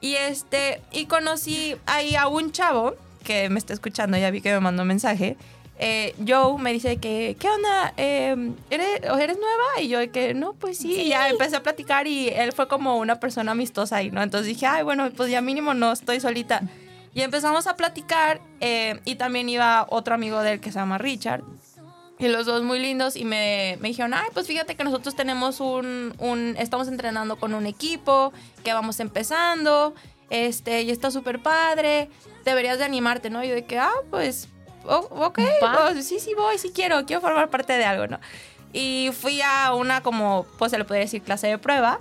[0.00, 4.52] Y este, y conocí ahí a un chavo que me está escuchando, ya vi que
[4.52, 5.36] me mandó un mensaje.
[5.82, 7.94] Eh, Joe me dice que, ¿qué onda?
[7.96, 9.80] Eh, ¿eres, ¿Eres nueva?
[9.80, 10.92] Y yo que, no, pues sí.
[10.94, 14.22] Y ya empecé a platicar y él fue como una persona amistosa ahí, ¿no?
[14.22, 16.60] Entonces dije, ay, bueno, pues ya mínimo no estoy solita.
[17.14, 20.98] Y empezamos a platicar eh, y también iba otro amigo de él que se llama
[20.98, 21.42] Richard.
[22.18, 25.58] Y los dos muy lindos y me, me dijeron, ay, pues fíjate que nosotros tenemos
[25.60, 29.94] un, un, estamos entrenando con un equipo, que vamos empezando,
[30.28, 32.10] este, y está súper padre,
[32.44, 33.42] deberías de animarte, ¿no?
[33.42, 34.48] Y yo de que, ah, pues,
[34.84, 35.38] o- ok,
[35.94, 38.20] pues, sí, sí voy, sí quiero, quiero formar parte de algo, ¿no?
[38.74, 42.00] Y fui a una como, pues se le podría decir, clase de prueba.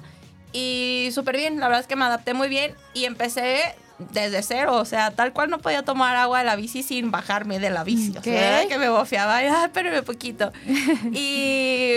[0.52, 4.76] Y súper bien, la verdad es que me adapté muy bien y empecé desde cero,
[4.78, 7.84] o sea, tal cual no podía tomar agua de la bici sin bajarme de la
[7.84, 8.18] bici.
[8.18, 10.52] O sea, que me bofeaba, ay, espérame poquito.
[11.14, 11.96] y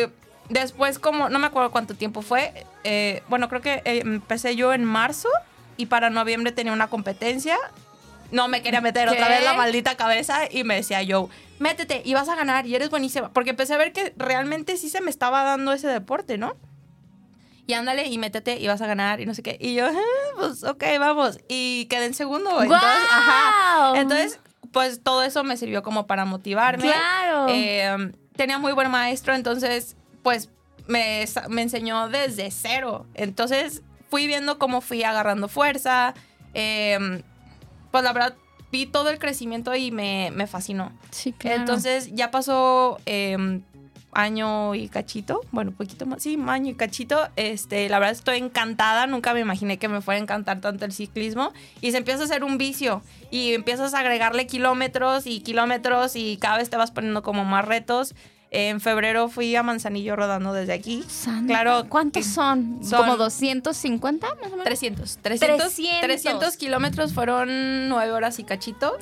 [0.48, 4.72] después, como, no me acuerdo cuánto tiempo fue, eh, bueno, creo que eh, empecé yo
[4.72, 5.28] en marzo
[5.76, 7.56] y para noviembre tenía una competencia.
[8.32, 12.14] No me quería meter otra vez la maldita cabeza y me decía yo, métete y
[12.14, 13.30] vas a ganar y eres buenísima.
[13.30, 16.56] Porque empecé a ver que realmente sí se me estaba dando ese deporte, ¿no?
[17.66, 19.56] Y ándale y métete y vas a ganar y no sé qué.
[19.60, 19.92] Y yo, "Ah,
[20.36, 21.38] pues ok, vamos.
[21.48, 22.50] Y quedé en segundo.
[22.62, 23.76] Entonces, ajá.
[23.90, 23.96] ¡Guau!
[23.96, 24.40] Entonces,
[24.72, 26.84] pues todo eso me sirvió como para motivarme.
[26.84, 27.46] Claro.
[27.48, 30.50] Eh, tenía muy buen maestro, entonces, pues
[30.88, 33.06] me, me enseñó desde cero.
[33.14, 36.14] Entonces, fui viendo cómo fui agarrando fuerza.
[36.54, 37.22] Eh,
[37.90, 38.34] pues la verdad,
[38.72, 40.92] vi todo el crecimiento y me, me fascinó.
[41.10, 41.60] Sí, claro.
[41.60, 43.60] Entonces, ya pasó eh,
[44.12, 45.40] año y cachito.
[45.50, 46.22] Bueno, poquito más.
[46.22, 47.28] Sí, año y cachito.
[47.36, 49.06] Este, la verdad, estoy encantada.
[49.06, 51.52] Nunca me imaginé que me fuera a encantar tanto el ciclismo.
[51.80, 53.02] Y se empieza a hacer un vicio.
[53.30, 56.16] Y empiezas a agregarle kilómetros y kilómetros.
[56.16, 58.14] Y cada vez te vas poniendo como más retos.
[58.54, 61.02] En febrero fui a Manzanillo rodando desde aquí.
[61.08, 62.80] Santa, Claro, ¿Cuántos son?
[62.84, 64.64] son- ¿Como 250 más o menos?
[64.64, 65.18] 300.
[65.22, 66.00] 300, 300.
[66.02, 68.94] 300 kilómetros fueron 9 horas y cachito.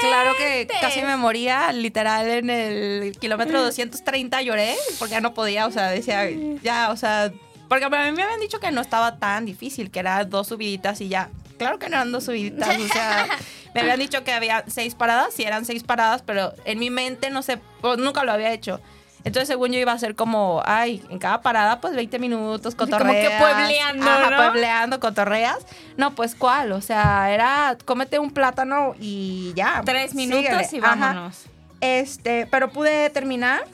[0.00, 5.66] Claro que casi me moría, literal, en el kilómetro 230 lloré, porque ya no podía,
[5.66, 6.30] o sea, decía,
[6.62, 7.32] ya, o sea,
[7.68, 11.00] porque a mí me habían dicho que no estaba tan difícil, que era dos subiditas
[11.00, 11.30] y ya.
[11.58, 13.26] Claro que no eran dos subiditas, o sea,
[13.74, 17.30] me habían dicho que había seis paradas, sí eran seis paradas, pero en mi mente,
[17.30, 18.80] no sé, pues, nunca lo había hecho.
[19.24, 22.90] Entonces, según yo iba a ser como, ay, en cada parada, pues 20 minutos, como
[22.90, 23.42] que cotorreas.
[23.42, 24.36] puebleando, Ajá, ¿no?
[24.36, 25.58] puebleando, cotorreas.
[25.96, 26.72] No, pues, ¿cuál?
[26.72, 29.80] O sea, era, cómete un plátano y ya.
[29.86, 30.68] Tres minutos síguele.
[30.72, 30.96] y Ajá.
[30.96, 31.44] vámonos.
[31.80, 33.64] Este, pero pude terminar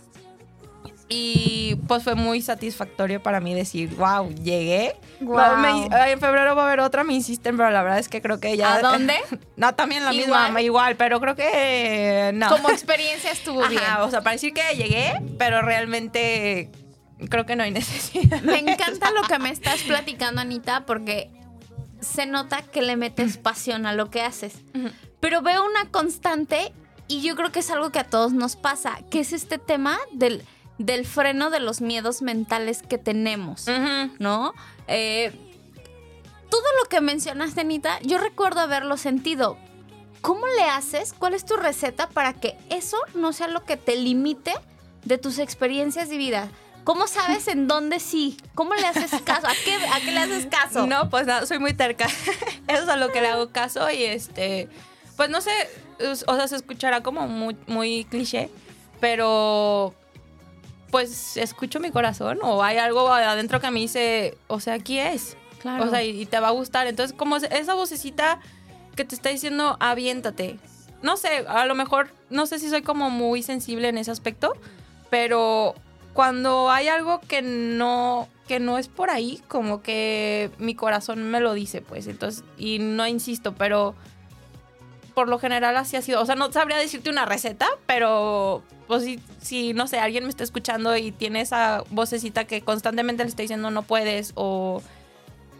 [1.13, 4.95] y pues fue muy satisfactorio para mí decir, wow, llegué.
[5.21, 8.39] Me- en febrero va a haber otra, me insisten, pero la verdad es que creo
[8.39, 8.77] que ya...
[8.77, 9.15] ¿A dónde?
[9.57, 10.45] no, también la ¿Igual?
[10.45, 12.49] misma, igual, pero creo que no.
[12.49, 13.83] Como experiencia estuvo bien.
[13.83, 16.71] Ajá, o sea, para decir que llegué, pero realmente
[17.29, 18.41] creo que no hay necesidad.
[18.43, 21.29] Me encanta lo que me estás platicando, Anita, porque
[22.01, 24.55] se nota que le metes pasión a lo que haces.
[25.19, 26.73] Pero veo una constante
[27.09, 29.99] y yo creo que es algo que a todos nos pasa, que es este tema
[30.13, 30.45] del,
[30.81, 33.67] del freno de los miedos mentales que tenemos.
[34.19, 34.55] ¿no?
[34.89, 35.31] Eh,
[36.49, 39.59] todo lo que mencionaste, Anita, yo recuerdo haberlo sentido.
[40.23, 41.13] ¿Cómo le haces?
[41.13, 44.55] ¿Cuál es tu receta para que eso no sea lo que te limite
[45.05, 46.49] de tus experiencias de vida?
[46.85, 48.39] ¿Cómo sabes en dónde sí?
[48.55, 49.47] ¿Cómo le haces caso?
[49.47, 50.87] ¿A qué, a qué le haces caso?
[50.87, 52.07] No, pues nada, soy muy terca.
[52.69, 54.71] Eso es a lo que le hago caso y este,
[55.17, 55.53] pues no sé,
[56.27, 58.51] o sea, se escuchará como muy, muy cliché,
[58.99, 59.95] pero
[60.91, 65.37] pues escucho mi corazón o hay algo adentro que me dice, o sea, aquí es.
[65.61, 65.85] Claro.
[65.85, 66.87] O sea, y, y te va a gustar.
[66.87, 68.41] Entonces, como esa vocecita
[68.91, 70.59] porque te está diciendo aviéntate.
[71.03, 74.53] No sé, a lo mejor, no sé si soy como muy sensible en ese aspecto,
[75.09, 75.75] pero
[76.13, 81.39] cuando hay algo que no que no es por ahí, como que mi corazón me
[81.39, 83.95] lo dice, pues, entonces, y no insisto, pero
[85.21, 86.23] por lo general así ha sido.
[86.23, 90.31] O sea, no sabría decirte una receta, pero pues si, si, no sé, alguien me
[90.31, 94.83] está escuchando y tiene esa vocecita que constantemente le está diciendo no puedes o,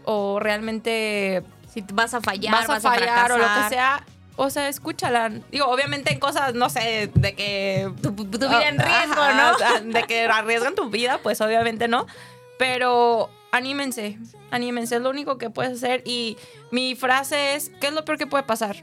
[0.03, 1.43] o realmente...
[1.71, 4.03] Si vas a fallar, vas, a fallar o lo que sea,
[4.35, 5.29] o sea, escúchala.
[5.51, 7.87] Digo, obviamente en cosas, no sé, de que...
[8.01, 9.91] Tu, vida en riesgo, ¿no?
[9.93, 12.07] De que arriesgan tu vida, pues obviamente no.
[12.57, 14.17] Pero anímense,
[14.49, 16.01] anímense, es lo único que puedes hacer.
[16.03, 16.39] Y
[16.71, 18.77] mi frase es, ¿qué es lo peor que puede pasar?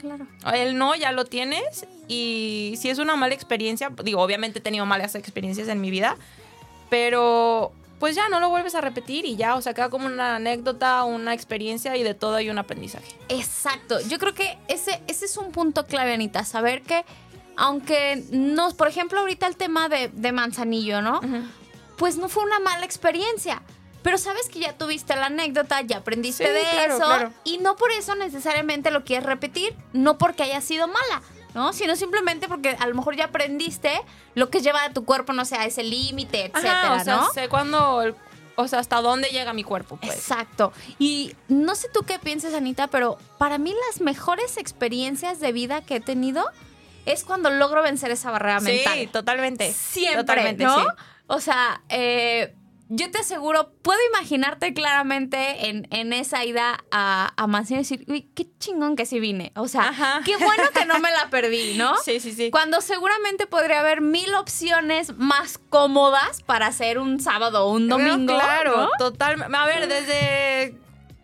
[0.00, 0.26] Claro.
[0.54, 4.86] El no ya lo tienes y si es una mala experiencia, digo, obviamente he tenido
[4.86, 6.16] malas experiencias en mi vida,
[6.88, 10.36] pero pues ya no lo vuelves a repetir y ya, o sea, queda como una
[10.36, 13.14] anécdota, una experiencia y de todo hay un aprendizaje.
[13.28, 17.04] Exacto, yo creo que ese, ese es un punto clave, Anita, saber que
[17.56, 21.20] aunque nos, por ejemplo, ahorita el tema de, Manzanillo, ¿no?
[21.98, 23.60] Pues no fue una mala experiencia
[24.02, 28.14] pero sabes que ya tuviste la anécdota, ya aprendiste de eso y no por eso
[28.14, 31.22] necesariamente lo quieres repetir, no porque haya sido mala,
[31.54, 31.72] ¿no?
[31.72, 34.00] Sino simplemente porque a lo mejor ya aprendiste
[34.34, 37.48] lo que lleva a tu cuerpo, no sé, a ese límite, etcétera, o sea, sé
[37.48, 38.14] cuándo
[38.56, 40.14] o sea, hasta dónde llega mi cuerpo, pues.
[40.14, 40.72] Exacto.
[40.98, 45.80] Y no sé tú qué piensas, Anita, pero para mí las mejores experiencias de vida
[45.80, 46.44] que he tenido
[47.06, 48.98] es cuando logro vencer esa barrera mental.
[48.98, 49.72] Sí, totalmente.
[49.72, 50.86] Siempre, totalmente, ¿no?
[51.26, 52.54] O sea, eh,
[52.92, 58.28] yo te aseguro, puedo imaginarte claramente en, en esa ida a, a y decir, uy,
[58.34, 59.52] qué chingón que sí vine.
[59.54, 61.94] O sea, qué bueno que no me la perdí, ¿no?
[62.04, 62.50] Sí, sí, sí.
[62.50, 68.34] Cuando seguramente podría haber mil opciones más cómodas para hacer un sábado o un domingo.
[68.34, 69.56] claro, totalmente.
[69.56, 70.74] A ver, desde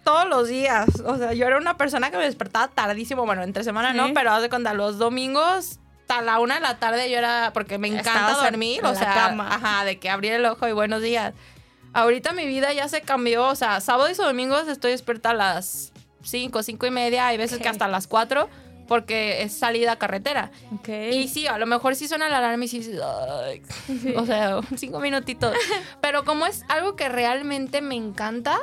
[0.05, 0.87] todos los días.
[1.05, 4.31] O sea, yo era una persona que me despertaba tardísimo, bueno, entre semana no, pero
[4.31, 8.35] hace cuando los domingos a la una de la tarde yo era, porque me encanta
[8.41, 11.35] dormir, o sea, ajá, de que abrir el ojo y buenos días.
[11.97, 15.95] Ahorita mi vida ya se cambió, o sea, sábados y domingos estoy despierta a las
[16.25, 18.51] 5, 5 y media, hay veces que hasta las 4
[18.87, 20.51] porque es salida a carretera.
[21.13, 22.99] Y sí, a lo mejor sí suena la alarma y sí,
[24.17, 25.55] o sea, cinco minutitos.
[26.01, 28.59] Pero como es algo que realmente me encanta,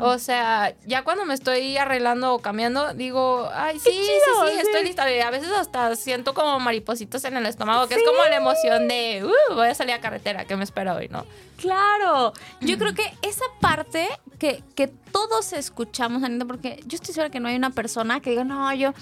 [0.00, 4.84] o sea, ya cuando me estoy arreglando o cambiando, digo, ay, sí, sí, sí, estoy
[4.84, 5.04] lista.
[5.04, 9.24] A veces hasta siento como maripositos en el estómago, que es como la emoción de,
[9.24, 11.24] uh, voy a salir a carretera, ¿qué me espera hoy, no?
[11.58, 17.30] Claro, yo creo que esa parte que, que todos escuchamos, Anita, porque yo estoy segura
[17.30, 18.92] que no hay una persona que diga, no, yo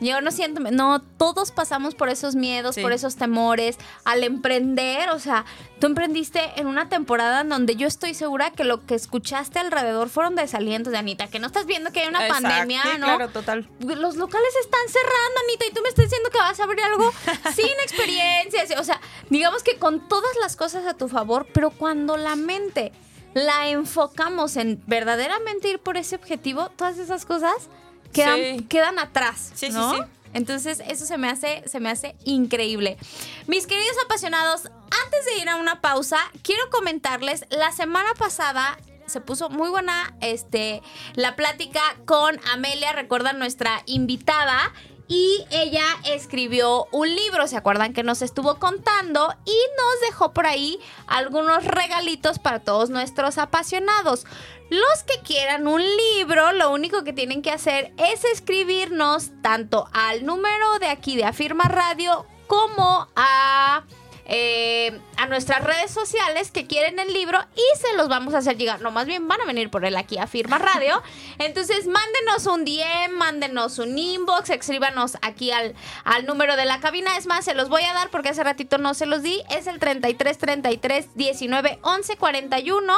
[0.00, 5.10] yo no siento, no, todos pasamos por esos miedos, por esos temores al emprender.
[5.10, 5.44] O sea,
[5.80, 10.08] tú emprendiste en una temporada en donde yo estoy segura que lo que escuchaste alrededor
[10.08, 13.06] fueron desalientos de Anita, que no estás viendo que hay una pandemia, ¿no?
[13.06, 13.68] Claro, total.
[13.80, 17.12] Los locales están cerrando, Anita, y tú me estás diciendo que vas a abrir algo
[17.54, 18.78] sin experiencias.
[18.78, 22.92] O sea, digamos que con todas las cosas a tu favor, pero cuando la mente
[23.34, 27.68] la enfocamos en verdaderamente ir por ese objetivo, todas esas cosas
[28.12, 29.52] quedan, quedan atrás.
[29.54, 29.98] Sí, sí, sí.
[30.34, 32.98] Entonces, eso se me hace, se me hace increíble.
[33.46, 39.20] Mis queridos apasionados, antes de ir a una pausa, quiero comentarles, la semana pasada se
[39.20, 40.82] puso muy buena este,
[41.14, 44.72] la plática con Amelia, recuerdan nuestra invitada,
[45.08, 49.34] y ella escribió un libro, ¿se acuerdan que nos estuvo contando?
[49.46, 54.26] Y nos dejó por ahí algunos regalitos para todos nuestros apasionados.
[54.68, 60.26] Los que quieran un libro, lo único que tienen que hacer es escribirnos tanto al
[60.26, 63.84] número de aquí de Afirma Radio como a
[64.28, 68.58] eh, a nuestras redes sociales que quieren el libro y se los vamos a hacer
[68.58, 68.82] llegar.
[68.82, 71.02] No, más bien van a venir por él aquí a Firma Radio.
[71.38, 77.16] Entonces, mándenos un DM, mándenos un inbox, escríbanos aquí al, al número de la cabina.
[77.16, 79.42] Es más, se los voy a dar porque hace ratito no se los di.
[79.50, 82.94] Es el 33 33 19 11 41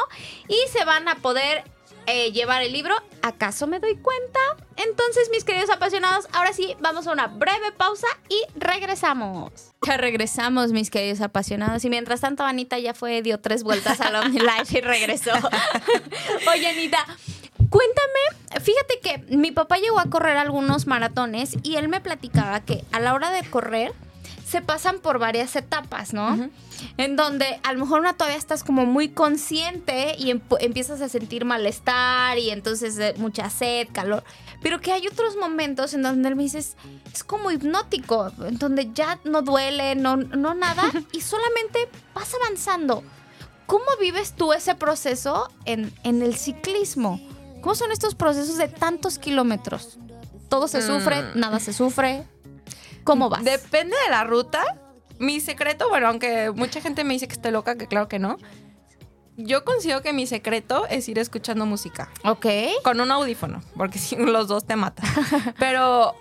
[0.48, 1.64] y se van a poder
[2.12, 2.94] eh, llevar el libro.
[3.22, 4.40] ¿Acaso me doy cuenta?
[4.76, 9.52] Entonces, mis queridos apasionados, ahora sí, vamos a una breve pausa y regresamos.
[9.86, 11.84] Ya regresamos, mis queridos apasionados.
[11.84, 15.32] Y mientras tanto, Anita ya fue, dio tres vueltas al Live y regresó.
[16.52, 17.04] Oye, Anita,
[17.68, 22.84] cuéntame, fíjate que mi papá llegó a correr algunos maratones y él me platicaba que
[22.92, 23.92] a la hora de correr
[24.50, 26.50] se pasan por varias etapas, ¿no?
[26.96, 31.44] En donde a lo mejor una todavía estás como muy consciente y empiezas a sentir
[31.44, 34.24] malestar y entonces eh, mucha sed, calor.
[34.60, 36.74] Pero que hay otros momentos en donde me dice, es
[37.24, 40.82] como hipnótico, en donde ya no duele, no, no nada,
[41.12, 43.04] y solamente vas avanzando.
[43.66, 47.20] ¿Cómo vives tú ese proceso en, en el ciclismo?
[47.60, 49.96] ¿Cómo son estos procesos de tantos kilómetros?
[50.48, 51.38] todo se sufre, Mm.
[51.38, 52.26] nada se sufre.
[53.04, 53.44] ¿Cómo vas?
[53.44, 54.62] Depende de la ruta.
[55.18, 58.36] Mi secreto, bueno, aunque mucha gente me dice que estoy loca, que claro que no.
[59.36, 62.10] Yo considero que mi secreto es ir escuchando música.
[62.24, 62.46] ok.
[62.84, 65.06] Con un audífono, porque si los dos te matan.
[65.58, 66.14] Pero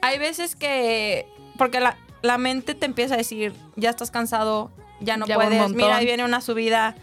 [0.00, 1.26] hay veces que.
[1.58, 4.70] Porque la, la mente te empieza a decir, ya estás cansado,
[5.00, 6.94] ya no Ya puedes, mira, ahí viene una subida.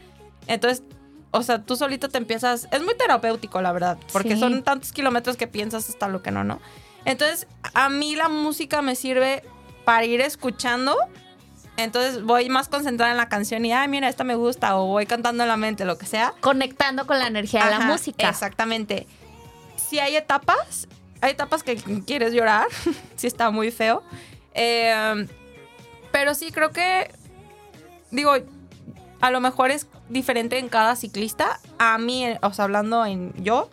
[0.47, 0.83] Entonces,
[1.31, 2.67] o sea, tú solito te empiezas.
[2.71, 4.39] Es muy terapéutico, la verdad, porque Sí.
[4.39, 6.59] son tantos kilómetros que piensas hasta lo que no, ¿no?
[7.05, 9.43] Entonces, a mí la música me sirve
[9.85, 10.95] para ir escuchando.
[11.77, 15.05] Entonces voy más concentrada en la canción y, ay, mira, esta me gusta, o voy
[15.05, 16.33] cantando en la mente, lo que sea.
[16.41, 18.29] Conectando con la energía de la música.
[18.29, 19.07] Exactamente.
[19.77, 20.87] Si hay etapas,
[21.21, 22.67] hay etapas que quieres llorar,
[23.15, 24.03] si está muy feo.
[24.53, 25.25] Eh,
[26.11, 27.11] pero sí, creo que,
[28.11, 28.33] digo,
[29.21, 31.59] a lo mejor es diferente en cada ciclista.
[31.77, 33.69] A mí, o sea, hablando en yo,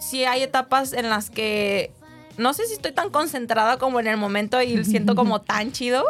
[0.00, 1.92] sí hay etapas en las que
[2.36, 6.04] no sé si estoy tan concentrada como en el momento y siento como tan chido.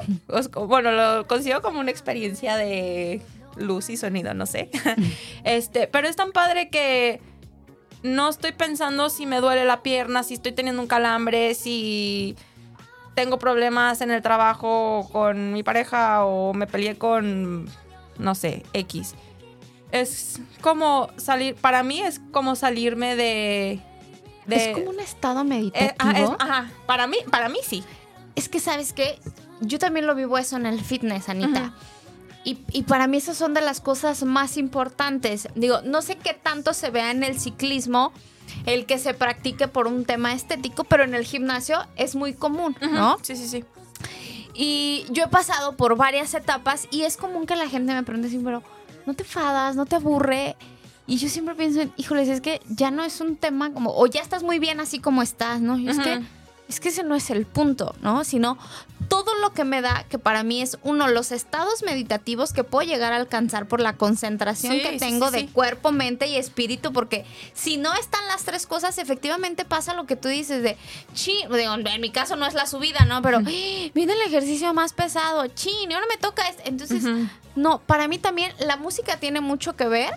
[0.66, 3.20] Bueno, lo considero como una experiencia de
[3.56, 4.70] luz y sonido, no sé.
[5.44, 7.20] Este, pero es tan padre que
[8.02, 12.36] no estoy pensando si me duele la pierna, si estoy teniendo un calambre, si
[13.14, 17.68] tengo problemas en el trabajo con mi pareja o me peleé con,
[18.18, 19.14] no sé, X.
[19.92, 23.80] Es como salir, para mí es como salirme de...
[24.46, 25.94] de es como un estado eh, meditativo.
[25.98, 27.82] ajá, es- ajá, para mí, para mí sí.
[28.36, 29.18] Es que, ¿sabes qué?
[29.60, 31.74] Yo también lo vivo eso en el fitness, Anita.
[32.44, 35.48] Y, y para mí esas son de las cosas más importantes.
[35.54, 38.12] Digo, no sé qué tanto se vea en el ciclismo
[38.66, 42.74] el que se practique por un tema estético, pero en el gimnasio es muy común,
[42.80, 43.18] ¿no?
[43.22, 43.64] Sí, sí, sí.
[44.54, 48.28] Y yo he pasado por varias etapas y es común que la gente me pregunte
[48.28, 48.62] así, pero
[49.06, 50.56] no te fadas, no te aburre.
[51.06, 54.06] Y yo siempre pienso, en, híjoles, es que ya no es un tema como, o
[54.06, 55.78] ya estás muy bien así como estás, ¿no?
[55.78, 56.22] Y es que.
[56.70, 58.22] Es que ese no es el punto, ¿no?
[58.22, 58.56] Sino
[59.08, 62.86] todo lo que me da, que para mí es uno, los estados meditativos que puedo
[62.88, 66.92] llegar a alcanzar por la concentración Sí, que tengo sí, de cuerpo, mente y espíritu,
[66.92, 70.76] porque si no están las tres cosas, efectivamente pasa lo que tú dices de,
[71.12, 73.20] chin, digo, en mi caso no es la subida, ¿no?
[73.20, 73.90] Pero ¡ay!
[73.92, 76.68] viene el ejercicio más pesado, chin, y ahora me toca este.
[76.68, 77.02] Entonces,
[77.56, 80.12] no, para mí también la música tiene mucho que ver.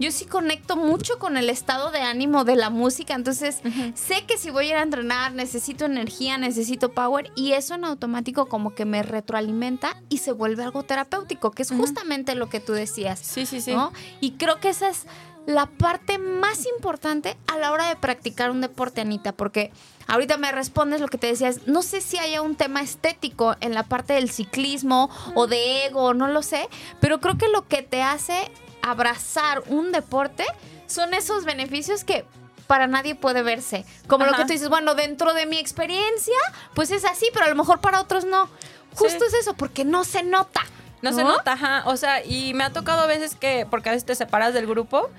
[0.00, 3.60] Yo sí conecto mucho con el estado de ánimo de la música, entonces
[3.94, 7.84] sé que si voy a ir a entrenar necesito energía, necesito power y eso en
[7.84, 12.60] automático como que me retroalimenta y se vuelve algo terapéutico, que es justamente lo que
[12.60, 13.20] tú decías.
[13.20, 13.74] Sí, sí, sí.
[13.74, 13.92] ¿no?
[14.22, 15.06] Y creo que esa es
[15.46, 19.70] la parte más importante a la hora de practicar un deporte, Anita, porque
[20.06, 23.74] ahorita me respondes lo que te decías, no sé si haya un tema estético en
[23.74, 26.68] la parte del ciclismo o de ego, no lo sé,
[27.00, 28.50] pero creo que lo que te hace
[28.82, 30.44] abrazar un deporte
[30.86, 32.24] son esos beneficios que
[32.66, 33.84] para nadie puede verse.
[34.06, 36.36] Como lo que tú dices, bueno, dentro de mi experiencia,
[36.74, 38.48] pues es así, pero a lo mejor para otros no.
[38.94, 39.26] Justo Sí.
[39.28, 40.62] es eso, porque no se nota.
[41.02, 41.82] No, se nota, ajá.
[41.86, 44.66] O sea, y me ha tocado a veces que, porque a veces te separas del
[44.66, 45.10] grupo,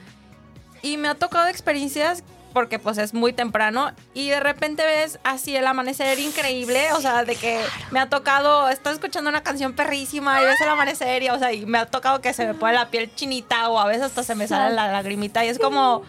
[0.82, 5.56] y me ha tocado experiencias porque pues es muy temprano y de repente ves así
[5.56, 10.42] el amanecer increíble, o sea, de que me ha tocado, estoy escuchando una canción perrísima
[10.42, 12.74] y ves el amanecer y, o sea, y me ha tocado que se me pone
[12.74, 16.04] la piel chinita o a veces hasta se me sale la lagrimita y es como...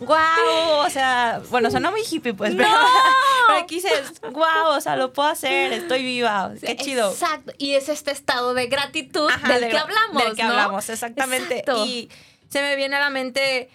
[0.00, 0.86] ¡Wow!
[0.86, 2.68] O sea, bueno, suena muy hippie, pues, pero,
[3.48, 4.76] pero aquí dices, ¡Wow!
[4.76, 7.10] O sea, lo puedo hacer, estoy viva, qué chido.
[7.10, 7.52] Exacto.
[7.58, 10.22] Y es este estado de gratitud Ajá, del de- que hablamos.
[10.22, 10.50] Del que ¿no?
[10.50, 11.58] hablamos, exactamente.
[11.58, 11.84] Exacto.
[11.84, 12.08] Y
[12.48, 13.70] se me viene a la mente,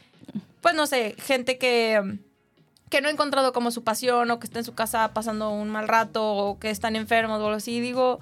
[0.63, 2.01] pues no sé, gente que,
[2.89, 5.69] que no ha encontrado como su pasión o que está en su casa pasando un
[5.69, 7.81] mal rato o que están enfermos o algo así.
[7.81, 8.19] Digo,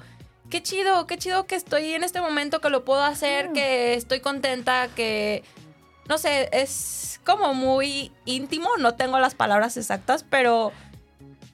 [0.49, 4.21] qué chido, qué chido que estoy en este momento, que lo puedo hacer, que estoy
[4.21, 5.43] contenta, que,
[6.09, 10.71] no sé, es como muy íntimo, no tengo las palabras exactas, pero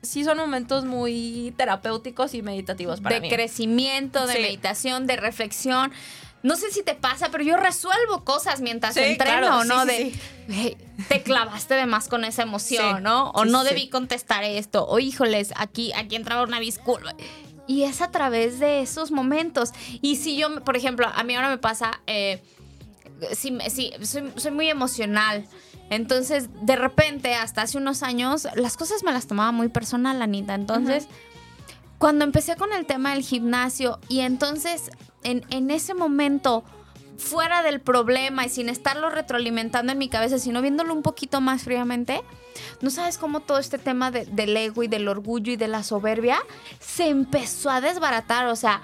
[0.02, 3.30] sí son momentos muy terapéuticos y meditativos para de mí.
[3.30, 4.42] crecimiento, de Sí.
[4.42, 5.92] meditación, de reflexión.
[6.48, 9.82] No sé si te pasa, pero yo resuelvo cosas mientras Sí, entreno, claro, ¿no?
[9.82, 10.20] sí, de sí.
[10.48, 10.78] "Güey,
[11.10, 13.32] te clavaste de más con esa emoción, ¿no?
[13.32, 14.88] O no debí contestar esto.
[14.88, 17.14] O híjoles, aquí, aquí entraba una disculpa.
[17.68, 19.72] Y es a través de esos momentos.
[20.02, 22.41] Y si yo, por ejemplo, a mí ahora me pasa, eh,
[23.36, 23.58] sí,
[24.04, 25.45] soy, soy muy emocional.
[25.89, 30.54] Entonces, de repente, hasta hace unos años, las cosas me las tomaba muy personal, Anita.
[30.56, 31.08] Entonces,
[31.98, 34.91] cuando empecé con el tema del gimnasio y entonces
[35.30, 36.64] en, en ese momento
[37.18, 41.64] fuera del problema y sin estarlo retroalimentando en mi cabeza, sino viéndolo un poquito más
[41.64, 42.22] fríamente,
[42.82, 45.82] no sabes cómo todo este tema de- del ego y del orgullo y de la
[45.84, 46.38] soberbia
[46.80, 48.46] se empezó a desbaratar.
[48.48, 48.82] O sea,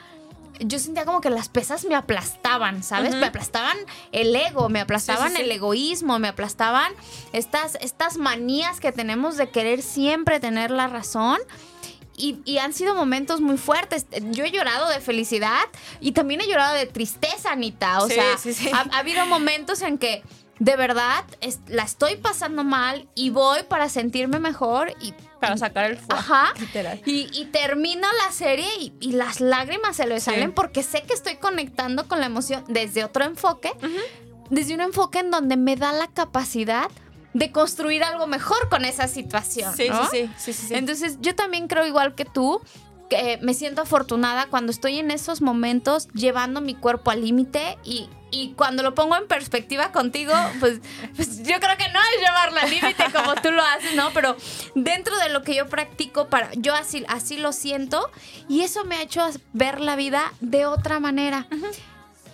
[0.59, 3.13] yo sentía como que las pesas me aplastaban, ¿sabes?
[3.15, 3.77] Me aplastaban
[4.11, 5.49] el ego, me aplastaban Sí, sí, sí.
[5.49, 6.91] el egoísmo, me aplastaban
[7.33, 11.37] estas, estas manías que tenemos de querer siempre tener la razón.
[12.15, 14.05] Y, y han sido momentos muy fuertes.
[14.31, 15.61] Yo he llorado de felicidad
[15.99, 17.99] y también he llorado de tristeza, Anita.
[18.01, 18.69] O Sí, sea, sí, sí.
[18.73, 20.23] Ha, ha habido momentos en que
[20.59, 25.85] de verdad es- la estoy pasando mal y voy para sentirme mejor y Para sacar
[25.89, 26.13] el fuego.
[26.13, 26.53] Ajá.
[26.59, 27.01] Literal.
[27.05, 30.25] Y, y termino la serie y, y las lágrimas se le Sí.
[30.25, 33.71] salen porque sé que estoy conectando con la emoción desde otro enfoque,
[34.51, 36.89] desde un enfoque en donde me da la capacidad
[37.33, 39.75] de construir algo mejor con esa situación.
[39.75, 40.09] Sí, ¿no?
[40.09, 40.73] sí, sí, sí, sí, sí.
[40.75, 42.61] Entonces yo también creo igual que tú
[43.09, 48.09] que me siento afortunada cuando estoy en esos momentos llevando mi cuerpo al límite y,
[48.31, 50.79] y cuando lo pongo en perspectiva contigo, pues,
[51.15, 54.11] pues yo creo que no es llevarlo al límite como tú lo haces, ¿no?
[54.13, 54.35] Pero
[54.75, 58.09] dentro de lo que yo practico, para, yo así, así lo siento
[58.47, 61.47] y eso me ha hecho ver la vida de otra manera.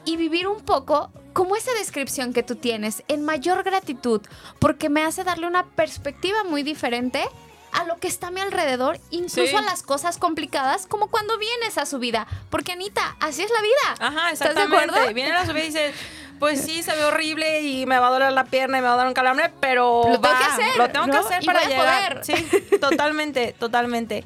[0.05, 4.21] Y vivir un poco como esa descripción que tú tienes, en mayor gratitud,
[4.59, 7.23] porque me hace darle una perspectiva muy diferente
[7.71, 9.55] a lo que está a mi alrededor, incluso Sí.
[9.55, 12.25] a las cosas complicadas, como cuando vienes a su vida.
[12.49, 14.07] Porque Anita, así es la vida.
[14.07, 14.91] Ajá, ¿Estás de exactamente.
[14.95, 15.13] acuerdo?
[15.13, 15.93] Viene la subida y dice,
[16.39, 18.95] pues sí, se ve horrible y me va a doler la pierna y me va
[18.95, 21.65] a dar un calambre, pero Lo tengo que hacer, Lo tengo que hacer para a
[21.65, 22.21] llegar.
[22.21, 22.25] poder.
[22.25, 24.25] Sí, totalmente, totalmente.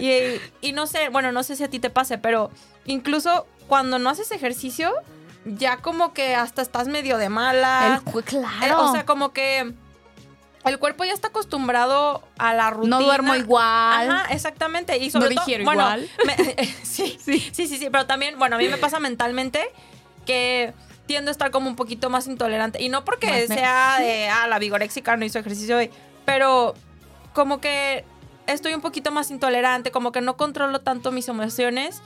[0.00, 2.50] Y, y no sé, bueno, no sé si a ti te pase, pero
[2.86, 4.92] incluso cuando no haces ejercicio,
[5.44, 7.98] ya como que hasta estás medio de mala.
[8.04, 8.84] El cu- Eh, claro.
[8.84, 9.72] o sea, como que
[10.64, 12.98] el cuerpo ya está acostumbrado a la rutina.
[12.98, 14.10] no duermo igual.
[14.10, 14.96] Ajá, exactamente.
[14.98, 16.08] Y sobre No todo, digiero bueno, igual.
[16.24, 16.36] me-
[16.84, 19.60] sí, sí, sí, sí, sí, pero también, bueno, a mí me pasa mentalmente
[20.26, 20.72] que
[21.06, 22.80] tiendo a estar como un poquito más intolerante.
[22.80, 25.90] Y no porque Más sea de, ah, la vigoréxica no hizo ejercicio hoy,
[26.24, 26.74] pero
[27.34, 28.04] como que
[28.46, 32.00] estoy un poquito más intolerante, como que no controlo tanto mis emociones.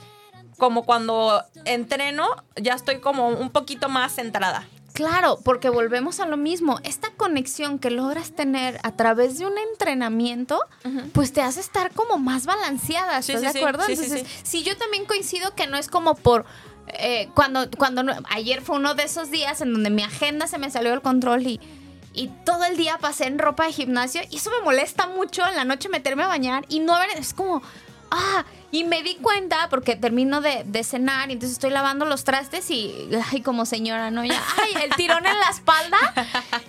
[0.57, 4.67] Como cuando entreno, ya estoy como un poquito más centrada.
[4.93, 6.79] Claro, porque volvemos a lo mismo.
[6.83, 10.59] Esta conexión que logras tener a través de un entrenamiento,
[11.13, 13.19] pues te hace estar como más balanceada.
[13.19, 13.83] ¿Estás sí, de acuerdo?
[13.85, 16.45] Sí, Entonces, sí, yo también coincido que no es como por.
[16.87, 20.57] eh, cuando, cuando no- ayer fue uno de esos días en donde mi agenda se
[20.57, 21.59] me salió del control y,
[22.13, 25.55] y todo el día pasé en ropa de gimnasio y eso me molesta mucho en
[25.57, 27.61] la noche meterme a bañar y no haber, es como,
[28.11, 32.23] ah, y me di cuenta porque termino de, de cenar y entonces estoy lavando los
[32.23, 34.23] trastes y, ay, como señora, ¿no?
[34.25, 35.97] Ya, ay, el tirón en la espalda.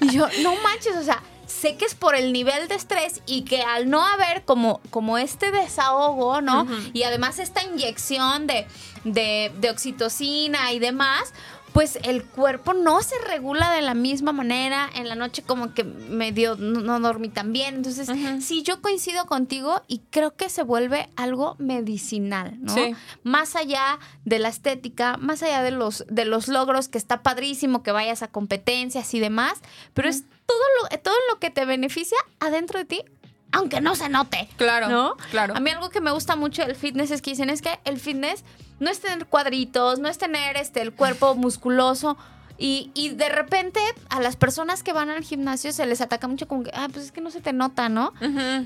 [0.01, 3.43] Y yo, no manches, o sea, sé que es por el nivel de estrés y
[3.43, 6.67] que al no haber como, como este desahogo, ¿no?
[6.93, 8.67] Y además esta inyección de,
[9.05, 11.33] de, de oxitocina y demás,
[11.73, 14.89] pues el cuerpo no se regula de la misma manera.
[14.95, 17.77] En la noche como que medio no, no dormí tan bien.
[17.77, 18.11] Entonces,
[18.41, 22.75] sí, yo coincido contigo y creo que se vuelve algo medicinal, ¿no?
[22.75, 22.95] Sí.
[23.23, 27.83] Más allá de la estética, más allá de los, de los logros, que está padrísimo
[27.83, 29.59] que vayas a competencias y demás,
[29.95, 33.03] pero es todo lo, todo lo que te beneficia adentro de ti.
[33.51, 34.47] Aunque no se note.
[34.59, 35.17] Claro, ¿No?
[35.31, 35.57] claro.
[35.57, 37.99] A mí algo que me gusta mucho del fitness es que dicen es que el
[37.99, 38.45] fitness
[38.81, 42.17] no es tener cuadritos, no es tener este el cuerpo musculoso.
[42.61, 43.79] Y, y de repente
[44.11, 47.05] a las personas que van al gimnasio se les ataca mucho como que, ah, pues
[47.05, 48.13] es que no se te nota, ¿no?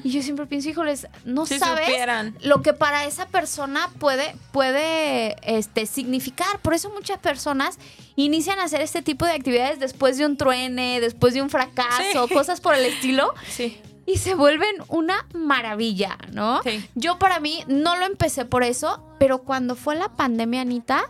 [0.02, 2.34] Y yo siempre pienso, híjoles, no Si sabes supieran.
[2.42, 6.58] lo que para esa persona puede, puede este, significar.
[6.60, 7.78] Por eso muchas personas
[8.16, 12.28] inician a hacer este tipo de actividades después de un truene, después de un fracaso,
[12.28, 12.32] Sí.
[12.34, 13.34] cosas por el estilo.
[13.50, 13.78] Sí.
[14.07, 16.62] Y se vuelven una maravilla, ¿no?
[16.62, 16.84] Sí.
[16.94, 21.05] Yo para mí no lo empecé por eso, pero cuando fue la pandemia, Anita,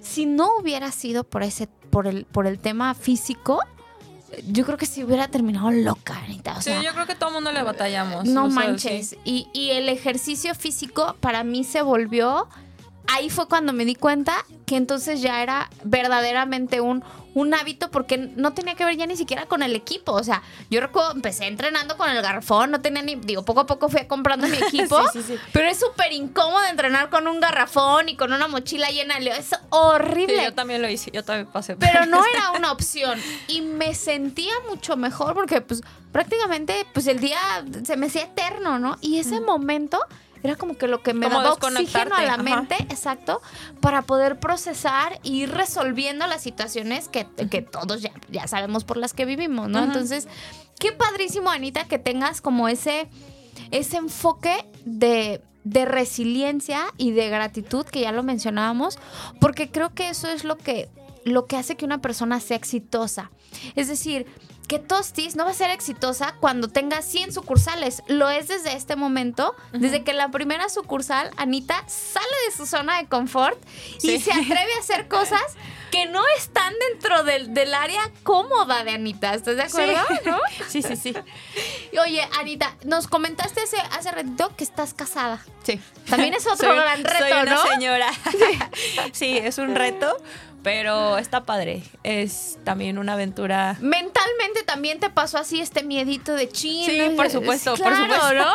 [0.00, 3.60] si no hubiera sido por ese, por el, por el tema físico,
[4.46, 6.56] yo creo que si hubiera terminado loca, Anita.
[6.58, 8.24] O Sí, yo creo que todo el mundo le batallamos.
[8.26, 9.10] no o sea, manches.
[9.10, 9.18] sí.
[9.24, 12.48] Y, y el ejercicio físico para mí se volvió.
[13.10, 14.34] Ahí fue cuando me di cuenta
[14.66, 17.02] que entonces ya era verdaderamente un,
[17.34, 20.12] un hábito porque no tenía que ver ya ni siquiera con el equipo.
[20.12, 23.66] O sea, yo recuerdo, empecé entrenando con el garrafón, no tenía ni, digo, poco a
[23.66, 25.00] poco fui comprando mi equipo.
[25.12, 25.38] Sí, sí, sí.
[25.52, 29.34] Pero es súper incómodo entrenar con un garrafón y con una mochila llena de leo.
[29.34, 30.42] Es horrible.
[30.44, 31.76] Yo también lo hice, yo también pasé.
[31.76, 33.18] por Pero no era una opción.
[33.46, 37.38] Y me sentía mucho mejor porque pues prácticamente pues el día
[37.84, 38.96] se me hacía eterno, ¿no?
[39.00, 39.98] Y ese momento
[40.42, 42.42] era como que lo que me Como daba oxígeno a la ajá.
[42.42, 43.40] mente, exacto,
[43.80, 48.96] para poder procesar y ir resolviendo las situaciones que, que todos ya, ya sabemos por
[48.96, 49.82] las que vivimos, ¿no?
[49.82, 50.28] Entonces,
[50.78, 53.08] qué padrísimo, Anita, que tengas como ese,
[53.70, 58.98] ese enfoque de, de resiliencia y de gratitud, que ya lo mencionábamos,
[59.40, 60.88] porque creo que eso es lo que,
[61.24, 63.30] lo que hace que una persona sea exitosa.
[63.74, 64.26] Es decir,
[64.68, 68.02] que Tostis no va a ser exitosa cuando tenga 100 sucursales.
[68.06, 72.98] Lo es desde este momento, desde que la primera sucursal, Anita, sale de su zona
[72.98, 73.58] de confort
[74.02, 74.20] y Sí.
[74.20, 75.40] se atreve a hacer cosas
[75.90, 79.32] que no están dentro del, del área cómoda de Anita.
[79.34, 79.96] ¿Estás de acuerdo?
[80.26, 80.38] ¿No?
[80.68, 81.14] Sí, sí, sí.
[81.92, 85.42] Y Oye, Anita, nos comentaste hace, hace ratito que estás casada.
[85.62, 85.80] Sí.
[86.10, 87.66] También es otro Soy- gran reto, soy una ¿no?
[87.68, 88.10] señora.
[89.12, 90.14] sí, es un reto,
[90.68, 91.82] pero está padre.
[92.02, 93.76] Es también una aventura.
[93.80, 96.84] Mentalmente también te pasó así este miedito de chin.
[96.84, 98.34] Sí, Es- por es- supuesto, por claro, supuesto.
[98.34, 98.54] ¿no?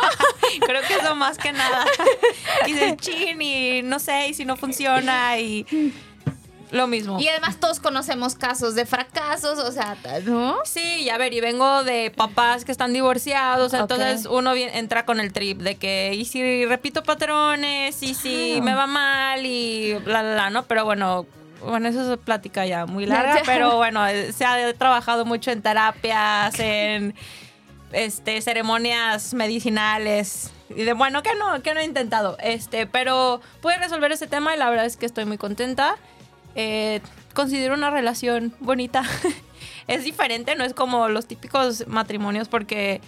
[0.66, 1.84] Creo que eso más que nada.
[2.68, 5.66] Y de chin y no sé, y si no funciona y
[6.70, 7.20] lo mismo.
[7.20, 10.56] Y además todos conocemos casos de fracasos, o sea, ¿no?
[10.64, 15.20] Sí, y a ver, y vengo de papás que están divorciados, entonces uno entra con
[15.20, 18.64] el trip de que, y si repito patrones, y si Claro.
[18.64, 20.64] me va mal, y bla, bla, bla, ¿no?
[20.64, 21.26] Pero bueno,
[21.64, 25.62] bueno, eso es plática ya muy larga, pero bueno, eh, se ha trabajado mucho en
[25.62, 27.14] terapias, en
[27.92, 30.52] este, ceremonias medicinales.
[30.70, 32.36] Y de bueno, que no, que no he intentado.
[32.40, 35.96] Este, pero pude resolver ese tema y la verdad es que estoy muy contenta.
[36.54, 37.00] Eh,
[37.34, 39.02] considero una relación bonita.
[39.86, 43.00] es diferente, no es como los típicos matrimonios porque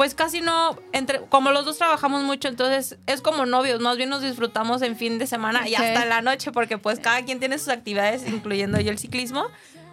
[0.00, 4.08] pues casi no entre como los dos trabajamos mucho, entonces es como novios, más bien
[4.08, 7.58] nos disfrutamos en fin de semana y hasta la noche porque pues cada quien tiene
[7.58, 9.48] sus actividades, incluyendo yo el ciclismo.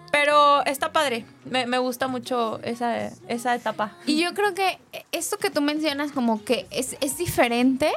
[0.10, 3.98] Pero está padre, me, me gusta mucho esa, esa etapa.
[4.06, 4.80] Y yo creo que
[5.12, 7.92] esto que tú mencionas como que es, es diferente.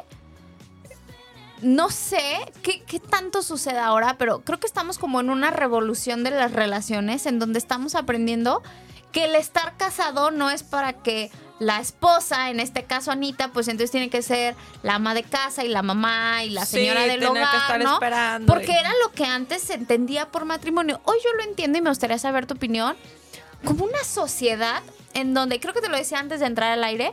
[1.62, 6.24] No sé qué, qué tanto sucede ahora, pero creo que estamos como en una revolución
[6.24, 8.64] de las relaciones en donde estamos aprendiendo
[9.12, 13.68] que el estar casado no es para que la esposa, en este caso Anita, pues
[13.68, 17.00] entonces tiene que ser la ama de casa y la mamá y la Sí, señora
[17.02, 17.94] del tener que hogar, estar ¿no?
[17.94, 21.00] esperando Porque y- era lo que antes se entendía por matrimonio.
[21.04, 22.96] Hoy yo lo entiendo y me gustaría saber tu opinión.
[23.64, 24.82] Como una sociedad
[25.12, 27.12] en donde, creo que te lo decía antes de entrar al aire,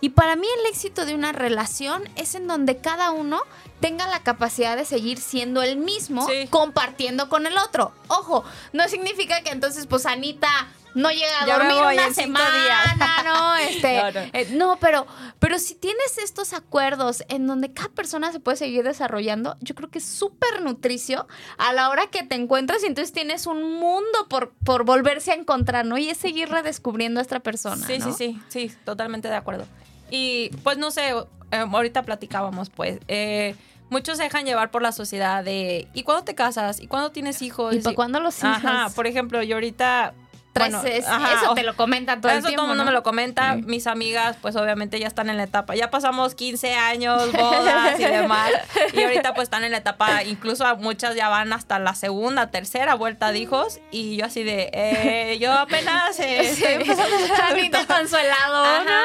[0.00, 3.40] y para mí el éxito de una relación es en donde cada uno
[3.80, 6.46] tenga la capacidad de seguir siendo el mismo, Sí.
[6.48, 7.92] compartiendo con el otro.
[8.08, 10.48] Ojo, no significa que entonces pues Anita
[10.94, 13.22] no llega a Ya dormir una semana.
[13.24, 13.52] ¿no?
[13.62, 14.20] Este, No, no.
[14.32, 15.06] eh, no, pero,
[15.38, 19.90] pero si tienes estos acuerdos en donde cada persona se puede seguir desarrollando, yo creo
[19.90, 21.26] que es súper nutricio
[21.58, 25.34] a la hora que te encuentras y entonces tienes un mundo por, por volverse a
[25.34, 25.96] encontrar, ¿no?
[25.98, 27.86] Y es seguir redescubriendo a esta persona.
[27.86, 28.12] Sí, ¿no?
[28.12, 29.66] sí, sí, sí, totalmente de acuerdo.
[30.10, 33.54] Y pues no sé, eh, ahorita platicábamos, pues, eh,
[33.90, 36.80] muchos se dejan llevar por la sociedad de, ¿y cuándo te casas?
[36.80, 37.74] ¿Y cuándo tienes hijos?
[37.74, 38.56] ¿Y para cuándo los hijos?
[38.56, 40.14] Ajá, por ejemplo, yo ahorita...
[40.52, 42.84] Traes bueno, es- ajá, eso te lo comentan todo el Eso tiempo, todo el mundo
[42.84, 42.90] ¿no?
[42.90, 43.54] me lo comenta.
[43.54, 43.62] Sí.
[43.62, 45.74] Mis amigas, pues obviamente ya están en la etapa.
[45.74, 48.50] Ya pasamos 15 años, bodas y demás.
[48.92, 52.94] Y ahorita pues están en la etapa, incluso muchas ya van hasta la segunda, tercera
[52.96, 53.80] vuelta de hijos.
[53.90, 56.64] Y yo así de, eh, yo apenas eh, Sí.
[56.64, 57.16] estoy empezando.
[58.62, 59.00] Ajá.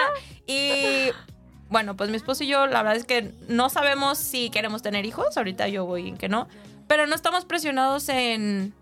[0.47, 1.11] Y
[1.69, 5.05] bueno, pues mi esposo y yo, la verdad es que no sabemos si queremos tener
[5.05, 5.37] hijos.
[5.37, 6.47] Ahorita yo voy en que no.
[6.87, 8.73] Pero no estamos presionados en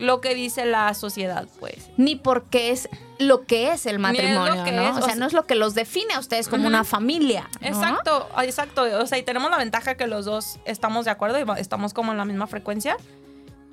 [0.00, 1.90] lo que dice la sociedad, pues.
[1.96, 2.88] Ni porque es
[3.18, 4.82] lo que es el es matrimonio, ¿no?
[4.82, 7.48] es, o o sea, no es lo que los define a ustedes como una familia.
[7.60, 7.68] ¿no?
[7.68, 8.82] Exacto, exacto.
[8.98, 12.12] O sea, y tenemos la ventaja que los dos estamos de acuerdo y estamos como
[12.12, 12.96] en la misma frecuencia.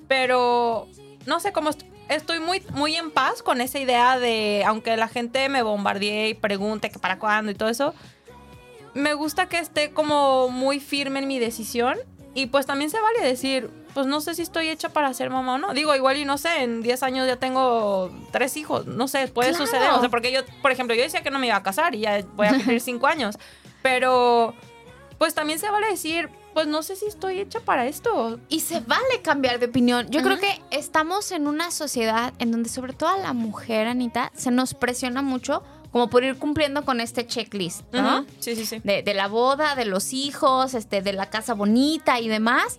[0.08, 0.88] Pero
[1.26, 5.08] no sé cómo est- estoy muy, muy en paz con esa idea de, aunque la
[5.08, 7.94] gente me bombardee y pregunte que para cuándo y todo eso,
[8.94, 11.98] me gusta que esté como muy firme en mi decisión.
[12.34, 15.56] Y pues también se vale decir, pues no sé si estoy hecha para ser mamá
[15.56, 15.74] o no.
[15.74, 18.86] Digo, igual y no sé, en 10 años ya tengo tres hijos.
[18.86, 19.66] No sé, puede Claro.
[19.66, 19.90] suceder.
[19.90, 22.02] O sea, porque yo, por ejemplo, yo decía que no me iba a casar y
[22.02, 23.40] ya voy a cumplir cinco años.
[23.82, 24.54] Pero,
[25.18, 28.40] pues también se vale decir, pues no sé si estoy hecha para esto.
[28.50, 30.08] Y se vale cambiar de opinión.
[30.12, 34.32] Yo creo que estamos en una sociedad en donde sobre todo a la mujer, Anita,
[34.36, 37.82] se nos presiona mucho como por ir cumpliendo con este checklist.
[38.40, 38.82] Sí, sí, sí.
[38.84, 42.78] de, de la boda, de los hijos, este, de la casa bonita y demás.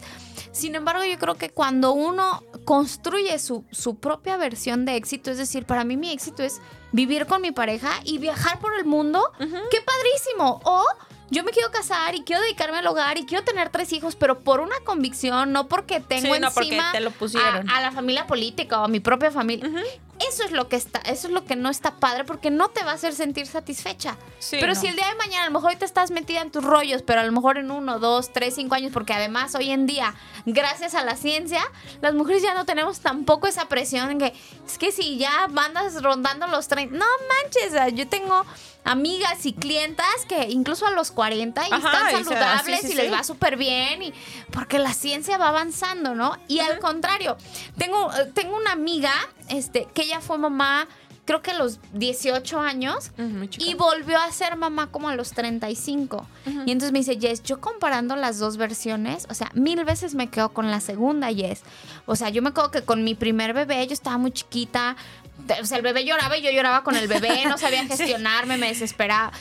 [0.53, 5.39] Sin embargo, yo creo que cuando uno construye su, su propia versión de éxito, es
[5.39, 6.61] decir, para mí mi éxito es
[6.93, 9.23] vivir con mi pareja y viajar por el mundo.
[9.39, 10.61] ¡qué padrísimo!
[10.65, 10.85] O
[11.31, 14.41] yo me quiero casar y quiero dedicarme al hogar y quiero tener tres hijos, pero
[14.41, 17.69] por una convicción, no porque tengo Sí, no porque encima te lo pusieron.
[17.69, 19.69] A, a la familia política o a mi propia familia.
[19.69, 19.79] Ujú.
[20.27, 22.85] Eso es lo que está, eso es lo que no está padre porque no te
[22.85, 24.17] va a hacer sentir satisfecha.
[24.39, 24.81] Sí, pero no.
[24.81, 27.03] si el día de mañana a lo mejor hoy te estás metida en tus rollos,
[27.03, 30.15] pero a lo mejor en uno, dos, tres, cinco años, porque además hoy en día,
[30.47, 31.63] gracias a la ciencia,
[32.01, 34.33] las mujeres ya no tenemos tampoco esa presión en que
[34.67, 38.45] es que si ya andas rondando los 30, no manches, yo tengo
[38.85, 42.93] amigas y clientas que incluso a los 40 y Ajá, están y saludables sí, sí,
[42.93, 44.15] y les va súper bien y
[44.51, 46.37] porque la ciencia va avanzando, ¿no?
[46.49, 47.37] Y al contrario,
[47.77, 49.13] tengo, eh, tengo una amiga
[49.51, 50.89] este, que ella fue mamá
[51.29, 53.11] creo que a los 18 años.
[53.59, 56.27] Y volvió a ser mamá como a los 35.
[56.47, 60.31] Y entonces me dice, Jess, yo comparando las dos versiones, o sea, mil veces me
[60.31, 61.65] quedo con la segunda, Jess.
[62.07, 64.97] O sea, yo me acuerdo que con mi primer bebé, yo estaba muy chiquita.
[65.61, 68.69] O sea, el bebé lloraba y yo lloraba con el bebé, no sabía gestionarme, me
[68.69, 69.33] desesperaba.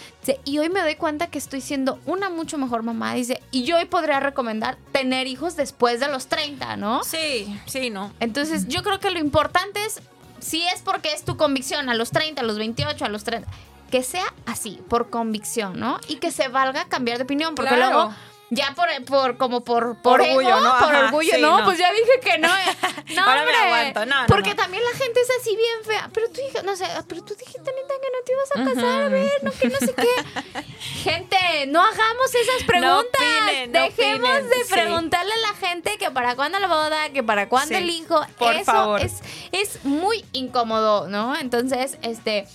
[0.46, 3.14] Y hoy me doy cuenta que estoy siendo una mucho mejor mamá.
[3.14, 7.04] Dice, y yo hoy podría recomendar tener hijos después de los 30, ¿no?
[7.04, 8.14] Sí, sí, no.
[8.20, 10.00] Entonces, yo creo que lo importante es,
[10.40, 13.50] si es porque es tu convicción, a los 30, a los 28, a los 30,
[13.92, 16.00] que sea así, por convicción, ¿no?
[16.08, 17.92] Y que se valga cambiar de opinión, porque Claro.
[17.96, 18.14] luego,
[18.50, 20.80] ya por, por como por, por Orgullo, ego, ¿no?
[20.80, 21.66] por Ajá, orgullo, sí, no, no.
[21.66, 22.48] pues ya dije que no.
[22.48, 22.62] eh.
[23.16, 23.58] No, Ahora me hombre.
[23.58, 26.10] aguanto, no, no, porque también la gente es así bien fea.
[26.14, 29.02] Pero tú dijiste, no sé, pero tú dijiste, Anita, que no te ibas a casar,
[29.04, 30.64] a ver, no, que no sé qué.
[31.04, 31.38] Gente,
[31.68, 33.22] no hagamos esas preguntas.
[33.48, 34.74] opinen, Dejemos opinen, de sí.
[34.74, 38.22] preguntarle a la gente que para cuándo la boda, que para cuándo Sí, el hijo.
[38.38, 39.02] por Eso favor.
[39.02, 39.22] es
[39.54, 41.36] es muy incómodo, ¿no?
[41.38, 42.46] Entonces, este,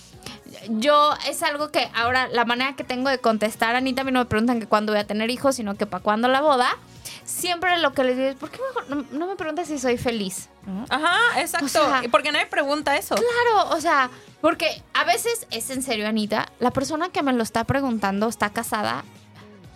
[0.69, 4.19] yo es algo que ahora la manera que tengo de contestar, Anita, a mí no
[4.19, 6.77] me preguntan que cuándo voy a tener hijos, sino que para cuándo la boda.
[7.25, 9.97] Siempre lo que les digo es, ¿por qué mejor no, no me preguntas si soy
[9.97, 10.49] feliz?
[10.65, 10.85] ¿no?
[10.89, 11.65] Ajá, exacto.
[11.65, 13.15] O sea- y porque nadie pregunta eso.
[13.15, 14.09] Claro, o sea,
[14.41, 18.49] porque a veces es en serio, Anita, la persona que me lo está preguntando está
[18.49, 19.03] casada.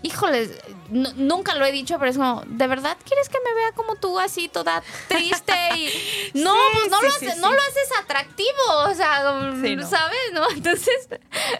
[0.03, 0.51] Híjoles,
[0.89, 3.95] nu- nunca lo he dicho, pero es como, ¿de verdad quieres que me vea como
[3.95, 5.53] tú así toda triste?
[5.75, 5.85] Y
[6.35, 7.39] no, Sí, pues no, sí, lo, hace- sí.
[7.41, 8.49] no lo haces atractivo,
[8.85, 9.87] o sea, no.
[9.87, 10.19] ¿sabes?
[10.33, 10.49] ¿No?
[10.55, 11.09] Entonces,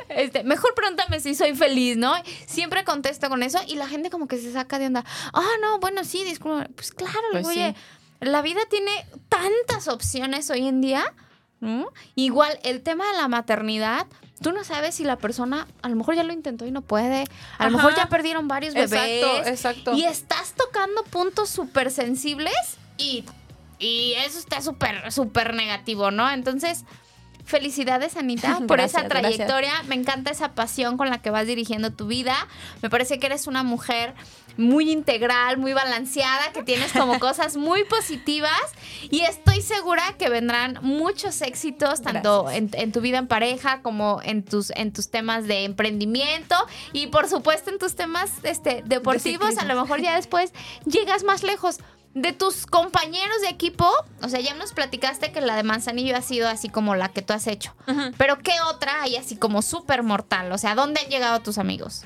[0.09, 2.13] este, mejor pregúntame si soy feliz, ¿no?
[2.45, 5.03] Siempre contesto con eso y la gente como que se saca de onda.
[5.33, 6.67] Ah, no, bueno, sí, disculpa.
[6.75, 7.75] Pues claro, Pues oye,
[8.19, 8.91] la vida tiene
[9.29, 11.13] tantas opciones hoy en día.
[11.59, 11.91] ¿no?
[12.13, 14.05] Igual el tema de la maternidad,
[14.41, 17.25] tú no sabes si la persona a lo mejor ya lo intentó y no puede,
[17.57, 17.77] a lo Ajá.
[17.77, 19.23] mejor ya perdieron varios bebés.
[19.23, 19.93] Exacto, exacto.
[19.93, 22.53] Y estás tocando puntos súper sensibles
[22.97, 23.23] y,
[23.79, 26.29] y eso está súper, súper negativo, ¿no?
[26.29, 26.83] Entonces,
[27.47, 29.21] felicidades, Anita, por esa gracias.
[29.21, 29.73] trayectoria.
[29.87, 32.35] Me encanta esa pasión con la que vas dirigiendo tu vida.
[32.81, 34.13] Me parece que eres una mujer
[34.57, 38.59] muy integral, muy balanceada, que tienes como cosas muy positivas
[39.09, 44.19] y estoy segura que vendrán muchos éxitos tanto en, en tu vida en pareja como
[44.23, 46.55] en tus en tus temas de emprendimiento
[46.91, 50.51] y por supuesto en tus temas este deportivos, a lo mejor ya después
[50.85, 51.79] llegas más lejos.
[52.13, 53.87] De tus compañeros de equipo,
[54.23, 57.21] o sea, ya nos platicaste que la de Manzanillo ha sido así como la que
[57.21, 57.75] tú has hecho.
[58.17, 60.51] Pero ¿qué otra hay así como súper mortal?
[60.51, 62.03] O sea, ¿dónde han llegado tus amigos?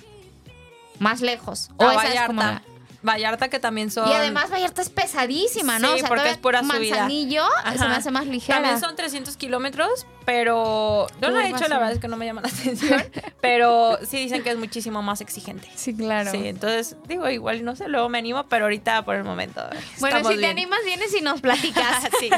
[0.99, 1.70] Más lejos.
[1.78, 2.62] O A esa es como la-
[3.04, 4.08] Vallarta que también son...
[4.10, 5.89] Y además Vallarta es pesadísima, ¿no?
[5.89, 6.97] Sí, o sea, porque es pura subida.
[6.97, 7.45] Manzanillo
[7.78, 8.60] se me hace más ligera.
[8.60, 12.18] También son 300 kilómetros, pero yo no he Curvas, hecho, la verdad es que no
[12.18, 13.04] me llama la atención,
[13.41, 15.68] pero sí dicen que es muchísimo más exigente.
[15.76, 16.32] Sí, claro.
[16.32, 19.62] Sí, entonces digo, igual no sé, luego me animo, pero ahorita por el momento.
[19.99, 20.52] Bueno, si te bien.
[20.52, 22.04] animas, vienes y nos platicas.
[22.20, 22.30] sí,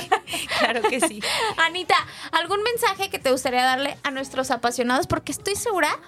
[0.59, 1.21] claro que sí.
[1.57, 1.95] Anita,
[2.31, 5.07] ¿algún mensaje que te gustaría darle a nuestros apasionados?
[5.07, 5.99] Porque estoy segura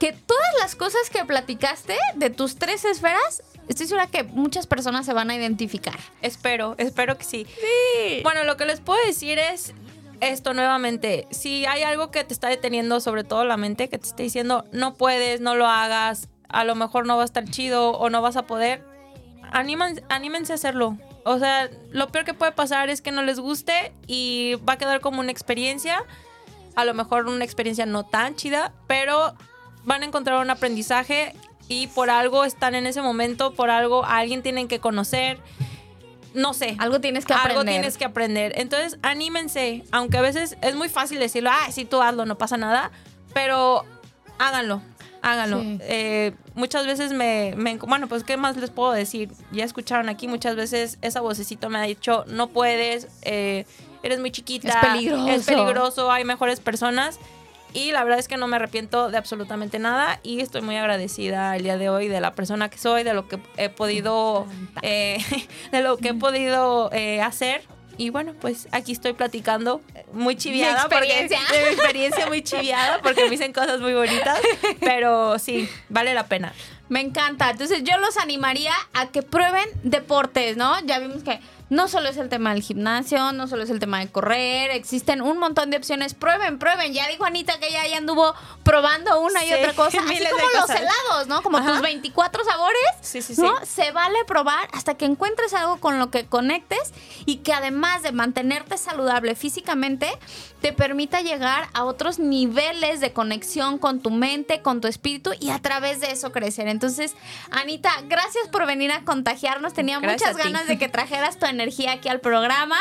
[0.00, 5.06] que todas las cosas que platicaste de tus tres esferas, estoy segura que muchas personas
[5.06, 5.98] se van a identificar.
[6.22, 7.46] Espero, espero que sí.
[8.22, 9.72] Bueno, lo que les puedo decir es
[10.20, 11.26] esto nuevamente.
[11.30, 14.64] Si hay algo que te está deteniendo, sobre todo la mente, que te esté diciendo
[14.72, 18.20] no puedes, no lo hagas, a lo mejor no va a estar chido o no
[18.20, 18.84] vas a poder,
[19.52, 20.98] animan- anímense a hacerlo.
[21.24, 24.78] O sea, lo peor que puede pasar es que no les guste y va a
[24.78, 26.04] quedar como una experiencia.
[26.76, 29.34] A lo mejor una experiencia no tan chida, pero
[29.84, 31.34] van a encontrar un aprendizaje
[31.70, 35.38] y por algo están en ese momento, por algo a alguien tienen que conocer.
[36.34, 36.74] No sé.
[36.80, 37.58] Algo tienes que aprender.
[37.58, 38.52] Algo tienes que aprender.
[38.56, 39.84] Entonces, anímense.
[39.92, 42.90] Aunque a veces es muy fácil decirlo, ah, sí, tú hazlo, no pasa nada.
[43.34, 43.84] Pero
[44.38, 44.82] háganlo,
[45.22, 45.60] háganlo.
[45.60, 45.78] Sí.
[45.82, 49.30] Eh, muchas veces me, me- Bueno, pues, ¿qué más les puedo decir?
[49.52, 53.64] Ya escucharon aquí, muchas veces esa vocecito me ha dicho, no puedes, eh,
[54.02, 54.70] eres muy chiquita.
[54.70, 55.28] Es peligroso.
[55.28, 57.20] Es peligroso, hay mejores personas.
[57.72, 61.56] Y la verdad es que no me arrepiento de absolutamente nada y estoy muy agradecida
[61.56, 64.46] el día de hoy de la persona que soy, de lo que he podido,
[64.82, 65.18] eh,
[65.72, 67.62] de lo que he podido eh, hacer.
[67.96, 71.38] Y bueno, pues aquí estoy platicando, muy chiviada, porque, experiencia.
[71.52, 74.40] de mi experiencia muy chiviada, porque me dicen cosas muy bonitas,
[74.80, 76.54] pero sí, vale la pena.
[76.88, 77.50] Me encanta.
[77.50, 80.80] Entonces yo los animaría a que prueben deportes, ¿no?
[80.86, 81.40] Ya vimos que
[81.70, 85.22] no solo es el tema del gimnasio, no solo es el tema de correr, existen
[85.22, 86.14] un montón de opciones.
[86.14, 86.92] Prueben, prueben.
[86.92, 88.34] Ya dijo Anita que ella ya anduvo
[88.70, 89.98] probando una y otra cosa.
[90.04, 90.80] Así como los cosas.
[90.80, 91.42] helados, ¿no?
[91.42, 91.72] Como Ajá.
[91.72, 92.80] tus 24 sabores.
[93.00, 93.42] Sí, sí, sí.
[93.42, 93.54] ¿no?
[93.66, 96.92] Se vale probar hasta que encuentres algo con lo que conectes
[97.26, 100.08] y que además de mantenerte saludable físicamente,
[100.60, 105.50] te permita llegar a otros niveles de conexión con tu mente, con tu espíritu y
[105.50, 106.68] a través de eso crecer.
[106.68, 107.14] Entonces,
[107.50, 109.72] Anita, gracias por venir a contagiarnos.
[109.72, 112.78] Tenía Gracias muchas ganas de que trajeras tu energía aquí al programa.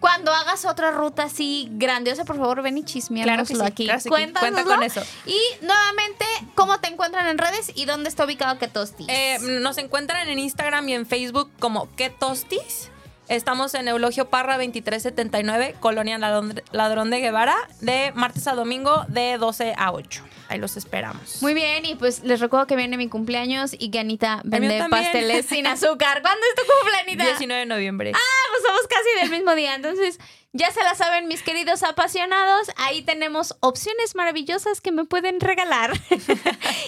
[0.00, 3.84] Cuando hagas otra ruta así grandiosa, por favor, ven y chismeárnoslo Claro sí, aquí.
[3.84, 4.02] claro.
[4.08, 5.02] Cuenta con eso.
[5.26, 6.24] Y nuevamente,
[6.54, 9.06] ¿cómo te encuentran en redes y dónde está ubicado Ketostis?
[9.08, 12.90] Eh, nos encuentran en Instagram y en Facebook como Ketostis.
[13.28, 19.74] Estamos en Eulogio Parra 2379, Colonia Ladrón de Guevara, de martes a domingo de 12
[19.76, 20.24] a 8.
[20.48, 21.42] Ahí los esperamos.
[21.42, 25.44] Muy bien, y pues les recuerdo que viene mi cumpleaños y que Anita vende pasteles
[25.44, 26.22] sin azúcar.
[26.22, 27.24] ¿Cuándo es tu cumpleaños, Anita?
[27.24, 28.12] 19 de noviembre.
[28.14, 29.74] Ah, pues somos casi del mismo día.
[29.74, 30.18] Entonces,
[30.52, 32.68] ya se la saben, mis queridos apasionados.
[32.76, 35.92] Ahí tenemos opciones maravillosas que me pueden regalar.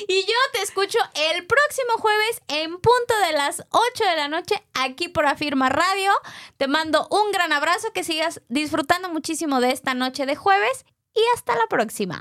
[0.09, 4.63] y yo te escucho el próximo jueves en punto de las 8 de la noche
[4.75, 6.11] aquí por Afirma Radio.
[6.57, 11.21] Te mando un gran abrazo, que sigas disfrutando muchísimo de esta noche de jueves y
[11.35, 12.21] hasta la próxima.